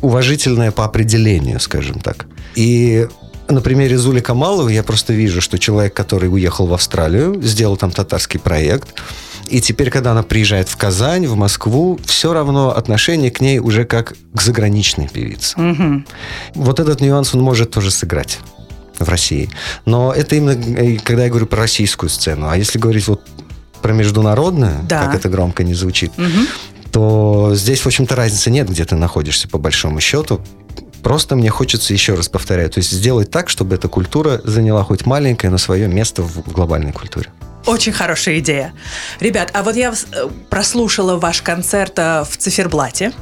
уважительное 0.00 0.70
по 0.70 0.84
определению, 0.84 1.58
скажем 1.58 1.98
так. 1.98 2.26
И 2.54 3.08
на 3.48 3.60
примере 3.60 3.98
Зули 3.98 4.20
Камаловой 4.20 4.74
я 4.74 4.84
просто 4.84 5.12
вижу, 5.12 5.40
что 5.40 5.58
человек, 5.58 5.92
который 5.94 6.32
уехал 6.32 6.66
в 6.66 6.74
Австралию, 6.74 7.42
сделал 7.42 7.76
там 7.76 7.90
татарский 7.90 8.38
проект, 8.38 8.88
и 9.50 9.60
теперь, 9.60 9.90
когда 9.90 10.12
она 10.12 10.22
приезжает 10.22 10.68
в 10.68 10.76
Казань, 10.76 11.26
в 11.26 11.34
Москву, 11.36 11.98
все 12.04 12.32
равно 12.32 12.74
отношение 12.74 13.30
к 13.30 13.40
ней 13.40 13.58
уже 13.58 13.84
как 13.84 14.14
к 14.32 14.40
заграничной 14.40 15.08
певице. 15.08 15.60
Угу. 15.60 16.04
Вот 16.54 16.80
этот 16.80 17.00
нюанс 17.00 17.34
он 17.34 17.42
может 17.42 17.70
тоже 17.72 17.90
сыграть 17.90 18.38
в 18.98 19.08
России. 19.08 19.50
Но 19.84 20.12
это 20.12 20.36
именно, 20.36 20.52
э, 20.52 20.98
когда 20.98 21.24
я 21.24 21.30
говорю 21.30 21.46
про 21.46 21.60
российскую 21.60 22.08
сцену. 22.10 22.48
А 22.48 22.56
если 22.56 22.78
говорить 22.78 23.08
вот 23.08 23.22
про 23.82 23.92
международную, 23.92 24.78
да. 24.88 25.06
как 25.06 25.16
это 25.16 25.28
громко 25.28 25.64
не 25.64 25.74
звучит, 25.74 26.12
угу. 26.16 26.46
то 26.92 27.50
здесь, 27.54 27.80
в 27.80 27.86
общем-то, 27.86 28.14
разницы 28.14 28.50
нет, 28.50 28.70
где 28.70 28.84
ты 28.84 28.94
находишься, 28.94 29.48
по 29.48 29.58
большому 29.58 30.00
счету. 30.00 30.40
Просто 31.02 31.34
мне 31.34 31.50
хочется, 31.50 31.92
еще 31.92 32.14
раз 32.14 32.28
повторяю, 32.28 32.70
то 32.70 32.78
есть 32.78 32.90
сделать 32.90 33.30
так, 33.30 33.48
чтобы 33.48 33.74
эта 33.74 33.88
культура 33.88 34.40
заняла 34.44 34.84
хоть 34.84 35.06
маленькое, 35.06 35.50
но 35.50 35.58
свое 35.58 35.88
место 35.88 36.22
в 36.22 36.52
глобальной 36.52 36.92
культуре. 36.92 37.30
Очень 37.66 37.92
хорошая 37.92 38.38
идея. 38.38 38.72
Ребят, 39.20 39.50
а 39.52 39.62
вот 39.62 39.76
я 39.76 39.92
э, 39.92 40.28
прослушала 40.48 41.16
ваш 41.18 41.42
концерт 41.42 41.98
э, 41.98 42.24
в 42.28 42.36
Циферблате. 42.36 43.12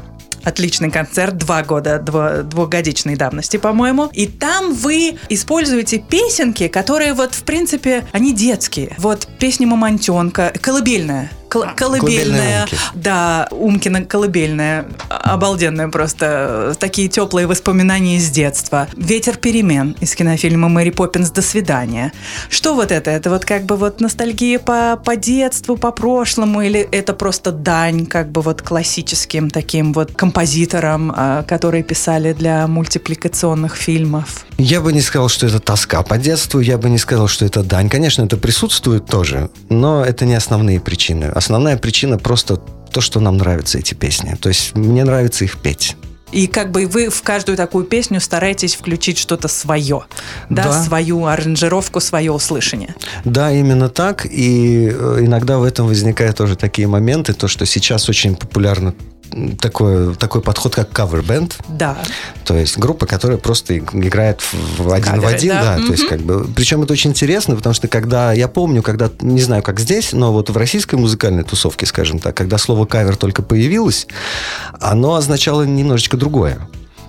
Отличный 0.45 0.91
концерт, 0.91 1.37
два 1.37 1.63
года, 1.63 2.03
дво- 2.03 2.43
двухгодичной 2.43 3.17
давности, 3.17 3.57
по-моему. 3.57 4.09
И 4.13 4.27
там 4.27 4.73
вы 4.73 5.19
используете 5.29 5.99
песенки, 5.99 6.69
которые 6.69 7.13
вот, 7.13 7.35
в 7.35 7.43
принципе, 7.43 8.07
они 8.13 8.33
детские. 8.33 8.95
Вот 8.99 9.29
песня 9.39 9.67
Мамонтенка, 9.67 10.53
колыбельная. 10.61 11.31
Кол- 11.49 11.65
Колыбельная 11.77 12.19
колыбельная, 12.29 12.69
да, 12.95 13.49
Умкина 13.51 14.05
колыбельная, 14.05 14.87
обалденная 15.09 15.89
просто, 15.89 16.75
такие 16.79 17.09
теплые 17.09 17.47
воспоминания 17.47 18.17
из 18.17 18.31
детства. 18.31 18.89
Ветер 18.97 19.37
перемен 19.37 19.97
из 20.01 20.15
кинофильма 20.15 20.69
Мэри 20.69 20.91
Поппинс 20.91 21.31
«До 21.31 21.43
свидания». 21.43 22.13
Что 22.49 22.75
вот 22.75 22.93
это? 22.93 23.11
Это 23.11 23.31
вот 23.31 23.45
как 23.45 23.65
бы 23.65 23.77
вот 23.77 24.01
ностальгия 24.01 24.59
по, 24.59 25.01
по 25.03 25.17
детству, 25.17 25.77
по 25.77 25.91
прошлому, 25.91 26.63
или 26.63 26.81
это 26.81 27.15
просто 27.15 27.53
дань 27.53 28.07
как 28.07 28.31
бы 28.31 28.43
вот 28.43 28.63
классическим 28.63 29.51
таким 29.51 29.93
вот 29.93 30.13
композиторам, 30.13 31.13
а, 31.17 31.43
которые 31.45 31.83
писали 31.83 32.33
для 32.33 32.67
мультипликационных 32.67 33.77
фильмов? 33.77 34.45
Я 34.59 34.81
бы 34.81 34.93
не 34.93 35.01
сказал, 35.01 35.29
что 35.29 35.47
это 35.47 35.61
тоска 35.61 36.03
по 36.03 36.19
детству, 36.19 36.61
я 36.61 36.79
бы 36.79 36.91
не 36.91 36.99
сказал, 36.99 37.29
что 37.29 37.45
это 37.45 37.63
дань. 37.63 37.89
Конечно, 37.89 38.23
это 38.23 38.37
присутствует 38.37 39.07
тоже, 39.07 39.51
но 39.69 40.05
это 40.05 40.25
не 40.25 40.35
основные 40.35 40.81
причины. 40.81 41.31
Основная 41.39 41.77
причина 41.77 42.19
просто 42.19 42.57
то, 42.57 43.01
что 43.01 43.21
нам 43.21 43.37
нравятся 43.37 43.79
эти 43.79 43.95
песни. 43.95 44.37
То 44.41 44.49
есть 44.49 44.75
мне 44.75 45.05
нравится 45.05 45.45
их 45.45 45.59
петь. 45.59 45.95
И 46.33 46.49
как 46.49 46.73
бы 46.73 46.87
вы 46.87 47.11
в 47.11 47.23
каждую 47.23 47.57
такую 47.57 47.85
песню 47.85 48.21
стараетесь 48.21 48.75
включить 48.75 49.19
что-то 49.19 49.47
свое, 49.47 50.03
да, 50.51 50.65
Да. 50.65 50.83
свою 50.83 51.27
аранжировку, 51.27 52.01
свое 52.01 52.33
услышание. 52.33 52.97
Да, 53.25 53.53
именно 53.53 53.89
так. 53.89 54.27
И 54.27 54.89
э, 54.93 55.19
иногда 55.21 55.59
в 55.59 55.63
этом 55.63 55.87
возникают 55.87 56.37
тоже 56.37 56.57
такие 56.57 56.89
моменты, 56.89 57.35
то, 57.35 57.47
что 57.47 57.65
сейчас 57.67 58.09
очень 58.09 58.35
популярно 58.35 58.95
такой, 59.61 60.15
такой 60.15 60.41
подход, 60.41 60.75
как 60.75 60.91
кавер-бенд. 60.91 61.57
Да. 61.69 61.99
То 62.45 62.57
есть 62.57 62.79
группа, 62.79 63.07
которая 63.07 63.39
просто 63.39 63.75
иг- 63.75 63.95
играет 63.95 64.41
в 64.41 64.79
в 64.79 64.93
один 64.93 65.13
в 65.13 65.21
Каверы, 65.21 65.35
один, 65.35 65.49
да. 65.51 65.77
да. 65.77 65.87
То 65.87 65.93
есть 65.93 66.09
как 66.09 66.21
бы, 66.21 66.47
причем 66.55 66.83
это 66.83 66.93
очень 66.93 67.11
интересно, 67.11 67.57
потому 67.57 67.75
что 67.75 67.89
когда 67.89 68.33
я 68.33 68.49
помню, 68.49 68.83
когда 68.83 69.11
не 69.21 69.41
знаю, 69.41 69.63
как 69.63 69.81
здесь, 69.81 70.13
но 70.13 70.33
вот 70.33 70.51
в 70.51 70.57
российской 70.57 70.95
музыкальной 70.95 71.45
тусовке, 71.45 71.87
скажем 71.87 72.19
так, 72.19 72.37
когда 72.37 72.59
слово 72.59 72.87
кавер 72.87 73.17
только 73.17 73.43
появилось, 73.43 74.07
оно 74.81 75.15
означало 75.15 75.63
немножечко 75.63 76.17
другое. 76.17 76.69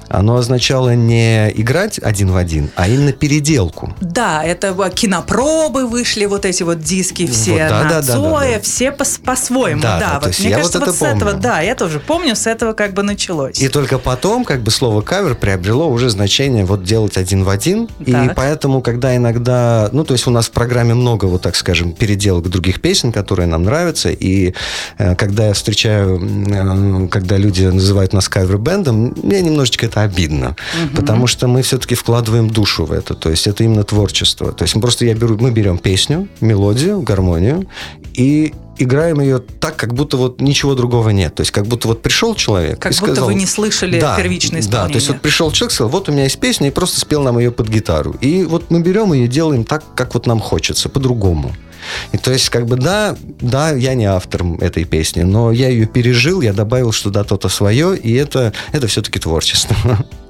Оно 0.10 0.38
означало 0.38 0.96
не 0.96 1.50
играть 1.52 2.00
один 2.00 2.32
в 2.32 2.36
один, 2.36 2.70
а 2.76 2.88
именно 2.88 3.12
переделку. 3.12 3.96
Да, 4.02 4.44
это 4.44 4.74
вот 4.74 4.94
кинопробы 4.94 5.88
вышли, 5.88 6.26
вот 6.26 6.46
эти 6.46 6.64
вот 6.64 6.82
диски 6.82 7.28
все 7.28 7.52
Вот, 7.52 7.60
да, 7.60 7.84
на 7.84 7.90
да, 7.90 8.02
Цоя, 8.02 8.48
да, 8.50 8.56
да. 8.56 8.62
все 8.62 8.88
пос- 8.90 9.22
по-своему, 9.24 9.82
Да, 9.82 10.00
да. 10.00 10.10
да, 10.14 10.20
вот, 10.28 10.40
мне 10.40 10.50
кажется, 10.56 10.80
вот 10.80 10.88
вот, 10.88 10.96
это 10.96 11.06
с 11.06 11.16
этого, 11.16 11.34
да, 11.34 11.62
я 11.62 11.76
тоже 11.76 12.00
помню, 12.00 12.36
с 12.36 12.48
этого 12.48 12.74
как 12.74 12.94
бы 12.94 13.04
началось. 13.04 13.60
И 13.60 13.68
только 13.70 14.00
потом, 14.00 14.44
как 14.46 14.62
бы 14.62 14.72
слово 14.72 15.02
кавер 15.02 15.36
приобрело 15.36 15.90
уже 15.90 16.10
значение 16.10 16.66
вот 16.66 16.84
делать 16.84 17.18
один 17.18 17.44
в 17.44 17.50
один. 17.50 17.88
И 18.00 18.12
Так. 18.12 18.36
поэтому, 18.36 18.82
когда 18.82 19.16
иногда, 19.16 19.90
ну, 19.92 20.04
то 20.04 20.14
есть 20.14 20.28
у 20.28 20.32
нас 20.32 20.48
в 20.48 20.52
программе 20.52 20.94
много, 20.94 21.26
вот 21.26 21.42
так 21.44 21.56
скажем, 21.56 21.94
переделок 21.94 22.50
других 22.50 22.82
песен, 22.82 23.12
которые 23.12 23.48
нам 23.48 23.64
нравятся. 23.64 24.10
И 24.10 24.54
э, 24.98 25.16
когда 25.16 25.48
я 25.48 25.54
встречаю, 25.54 26.20
э, 26.20 27.08
когда 27.10 27.38
люди 27.38 27.66
называют 27.66 28.14
нас 28.14 28.28
кавер-бендом, 28.28 29.14
мне 29.22 29.42
немножечко 29.42 29.86
это 29.86 29.99
обидно. 30.04 30.56
Потому 30.96 31.28
что 31.28 31.48
мы 31.48 31.62
все-таки 31.62 31.96
вкладываем 31.96 32.50
душу 32.50 32.86
в 32.86 32.92
это. 32.92 33.14
То 33.14 33.30
есть 33.30 33.48
это 33.48 33.64
именно 33.64 33.84
творчество. 33.84 34.52
То 34.52 34.64
есть 34.64 34.76
мы 34.76 34.82
просто 34.82 35.06
я 35.06 35.14
беру, 35.14 35.38
мы 35.38 35.52
берем 35.52 35.78
песню, 35.78 36.28
мелодию, 36.42 37.02
гармонию 37.02 37.68
и 38.14 38.54
играем 38.78 39.20
ее 39.20 39.40
так, 39.40 39.76
как 39.76 39.94
будто 39.94 40.18
вот 40.18 40.42
ничего 40.42 40.74
другого 40.74 41.10
нет. 41.10 41.36
То 41.36 41.42
есть 41.42 41.52
как 41.52 41.68
будто 41.68 41.88
вот 41.88 42.02
пришел 42.02 42.34
человек 42.34 42.80
Как 42.80 42.94
и 42.94 42.96
будто 42.96 43.14
сказал, 43.14 43.28
вы 43.28 43.36
не 43.36 43.46
слышали 43.46 44.00
первичное 44.00 44.62
Да, 44.62 44.68
исполнение. 44.68 44.94
то 44.94 44.96
есть 44.96 45.08
вот 45.10 45.22
пришел 45.22 45.52
человек, 45.52 45.74
сказал, 45.74 45.90
вот 45.92 46.10
у 46.10 46.12
меня 46.12 46.24
есть 46.24 46.40
песня, 46.40 46.68
и 46.68 46.72
просто 46.72 47.00
спел 47.00 47.22
нам 47.22 47.38
ее 47.40 47.52
под 47.52 47.68
гитару. 47.68 48.16
И 48.22 48.44
вот 48.44 48.72
мы 48.72 48.82
берем 48.82 49.14
ее 49.14 49.26
и 49.26 49.28
делаем 49.28 49.64
так, 49.66 49.84
как 49.96 50.14
вот 50.14 50.26
нам 50.28 50.40
хочется, 50.40 50.90
по-другому. 50.90 51.54
И 52.12 52.18
то 52.18 52.32
есть, 52.32 52.50
как 52.50 52.66
бы, 52.66 52.76
да, 52.76 53.16
да, 53.42 53.72
я 53.72 53.94
не 53.94 54.06
автор 54.06 54.44
этой 54.62 54.86
песни, 54.86 55.22
но 55.22 55.52
я 55.52 55.70
ее 55.70 55.86
пережил, 55.86 56.42
я 56.42 56.54
добавил 56.54 56.92
что-то 56.92 57.24
то-то 57.24 57.50
свое, 57.50 57.98
и 57.98 58.14
это, 58.14 58.54
это 58.72 58.88
все-таки 58.88 59.20
творчество. 59.20 59.76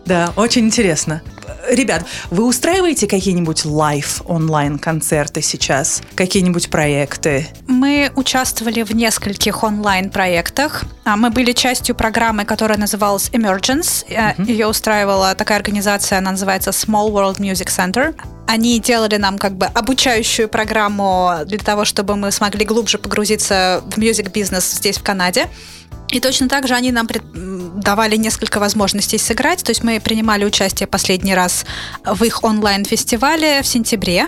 Да, 0.09 0.33
очень 0.35 0.65
интересно. 0.65 1.21
Ребят, 1.69 2.03
вы 2.31 2.45
устраиваете 2.45 3.05
какие-нибудь 3.05 3.63
live 3.63 4.23
онлайн-концерты 4.25 5.43
сейчас? 5.43 6.01
Какие-нибудь 6.15 6.71
проекты? 6.71 7.47
Мы 7.67 8.11
участвовали 8.15 8.81
в 8.81 8.95
нескольких 8.95 9.63
онлайн-проектах. 9.63 10.85
А, 11.05 11.15
Мы 11.15 11.29
были 11.29 11.51
частью 11.51 11.93
программы, 11.93 12.43
которая 12.45 12.79
называлась 12.79 13.29
Emergence. 13.29 14.03
Э, 14.09 14.33
Ее 14.41 14.65
устраивала 14.65 15.35
такая 15.35 15.59
организация, 15.59 16.17
она 16.17 16.31
называется 16.31 16.71
Small 16.71 17.11
World 17.11 17.37
Music 17.37 17.67
Center. 17.67 18.15
Они 18.47 18.79
делали 18.79 19.17
нам 19.17 19.37
как 19.37 19.55
бы 19.55 19.67
обучающую 19.67 20.49
программу 20.49 21.41
для 21.45 21.59
того, 21.59 21.85
чтобы 21.85 22.15
мы 22.15 22.31
смогли 22.31 22.65
глубже 22.65 22.97
погрузиться 22.97 23.83
в 23.85 23.97
music 23.99 24.27
business 24.27 24.71
здесь, 24.71 24.97
в 24.97 25.03
Канаде. 25.03 25.47
И 26.11 26.19
точно 26.19 26.47
так 26.49 26.67
же 26.67 26.73
они 26.73 26.91
нам 26.91 27.07
давали 27.81 28.15
несколько 28.15 28.59
возможностей 28.59 29.17
сыграть. 29.17 29.63
То 29.63 29.71
есть 29.71 29.83
мы 29.83 29.99
принимали 29.99 30.45
участие 30.45 30.87
последний 30.87 31.35
раз 31.35 31.65
в 32.03 32.23
их 32.23 32.43
онлайн-фестивале 32.43 33.61
в 33.61 33.67
сентябре. 33.67 34.27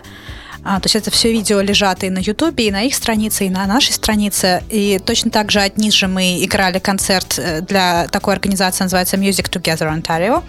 А, 0.63 0.79
то 0.79 0.85
есть 0.85 0.95
это 0.95 1.09
все 1.09 1.31
видео 1.31 1.59
лежат 1.59 2.03
и 2.03 2.09
на 2.09 2.19
Ютубе, 2.19 2.67
и 2.67 2.71
на 2.71 2.83
их 2.83 2.93
странице, 2.93 3.47
и 3.47 3.49
на 3.49 3.65
нашей 3.65 3.93
странице. 3.93 4.63
И 4.69 4.99
точно 5.03 5.31
так 5.31 5.49
же 5.49 5.59
от 5.59 5.77
ниже 5.77 6.07
мы 6.07 6.43
играли 6.43 6.77
концерт 6.77 7.39
э, 7.39 7.61
для 7.61 8.07
такой 8.09 8.35
организации, 8.35 8.83
называется 8.83 9.17
Music 9.17 9.49
Together 9.49 9.91
Ontario. 9.91 10.43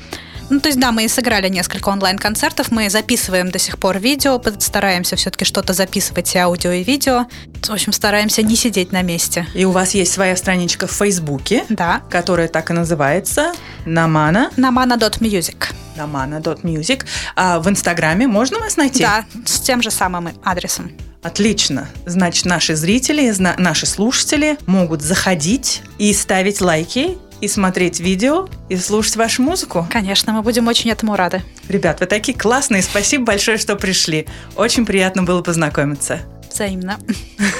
Ну, 0.52 0.60
то 0.60 0.68
есть, 0.68 0.78
да, 0.78 0.92
мы 0.92 1.08
сыграли 1.08 1.48
несколько 1.48 1.88
онлайн-концертов, 1.88 2.70
мы 2.70 2.90
записываем 2.90 3.50
до 3.50 3.58
сих 3.58 3.78
пор 3.78 3.98
видео, 3.98 4.38
стараемся 4.58 5.16
все-таки 5.16 5.46
что-то 5.46 5.72
записывать 5.72 6.34
и 6.34 6.38
аудио, 6.38 6.72
и 6.72 6.84
видео. 6.84 7.24
В 7.62 7.70
общем, 7.70 7.90
стараемся 7.94 8.42
не 8.42 8.54
сидеть 8.54 8.92
на 8.92 9.00
месте. 9.00 9.46
И 9.54 9.64
у 9.64 9.70
вас 9.70 9.94
есть 9.94 10.12
своя 10.12 10.36
страничка 10.36 10.86
в 10.86 10.92
Фейсбуке, 10.92 11.64
Да. 11.70 12.02
которая 12.10 12.48
так 12.48 12.70
и 12.70 12.74
называется 12.74 13.52
Намана, 13.86 14.50
На 14.58 14.68
mana.music. 14.70 15.72
namana.music. 15.96 17.06
А 17.34 17.58
в 17.58 17.68
Инстаграме 17.70 18.26
можно 18.26 18.58
вас 18.58 18.76
найти? 18.76 19.02
Да, 19.02 19.24
с 19.46 19.58
тем 19.58 19.80
же 19.80 19.90
самым 19.90 20.28
адресом. 20.44 20.92
Отлично. 21.22 21.88
Значит, 22.04 22.44
наши 22.44 22.76
зрители, 22.76 23.32
наши 23.38 23.86
слушатели 23.86 24.58
могут 24.66 25.00
заходить 25.00 25.82
и 25.96 26.12
ставить 26.12 26.60
лайки, 26.60 27.16
и 27.42 27.48
смотреть 27.48 28.00
видео, 28.00 28.48
и 28.70 28.76
слушать 28.76 29.16
вашу 29.16 29.42
музыку. 29.42 29.86
Конечно, 29.90 30.32
мы 30.32 30.42
будем 30.42 30.68
очень 30.68 30.90
этому 30.90 31.16
рады. 31.16 31.42
Ребят, 31.68 32.00
вы 32.00 32.06
такие 32.06 32.38
классные. 32.38 32.82
Спасибо 32.82 33.24
большое, 33.24 33.58
что 33.58 33.76
пришли. 33.76 34.26
Очень 34.56 34.86
приятно 34.86 35.24
было 35.24 35.42
познакомиться. 35.42 36.20
Взаимно. 36.50 36.98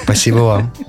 Спасибо 0.05 0.37
вам. 0.38 0.73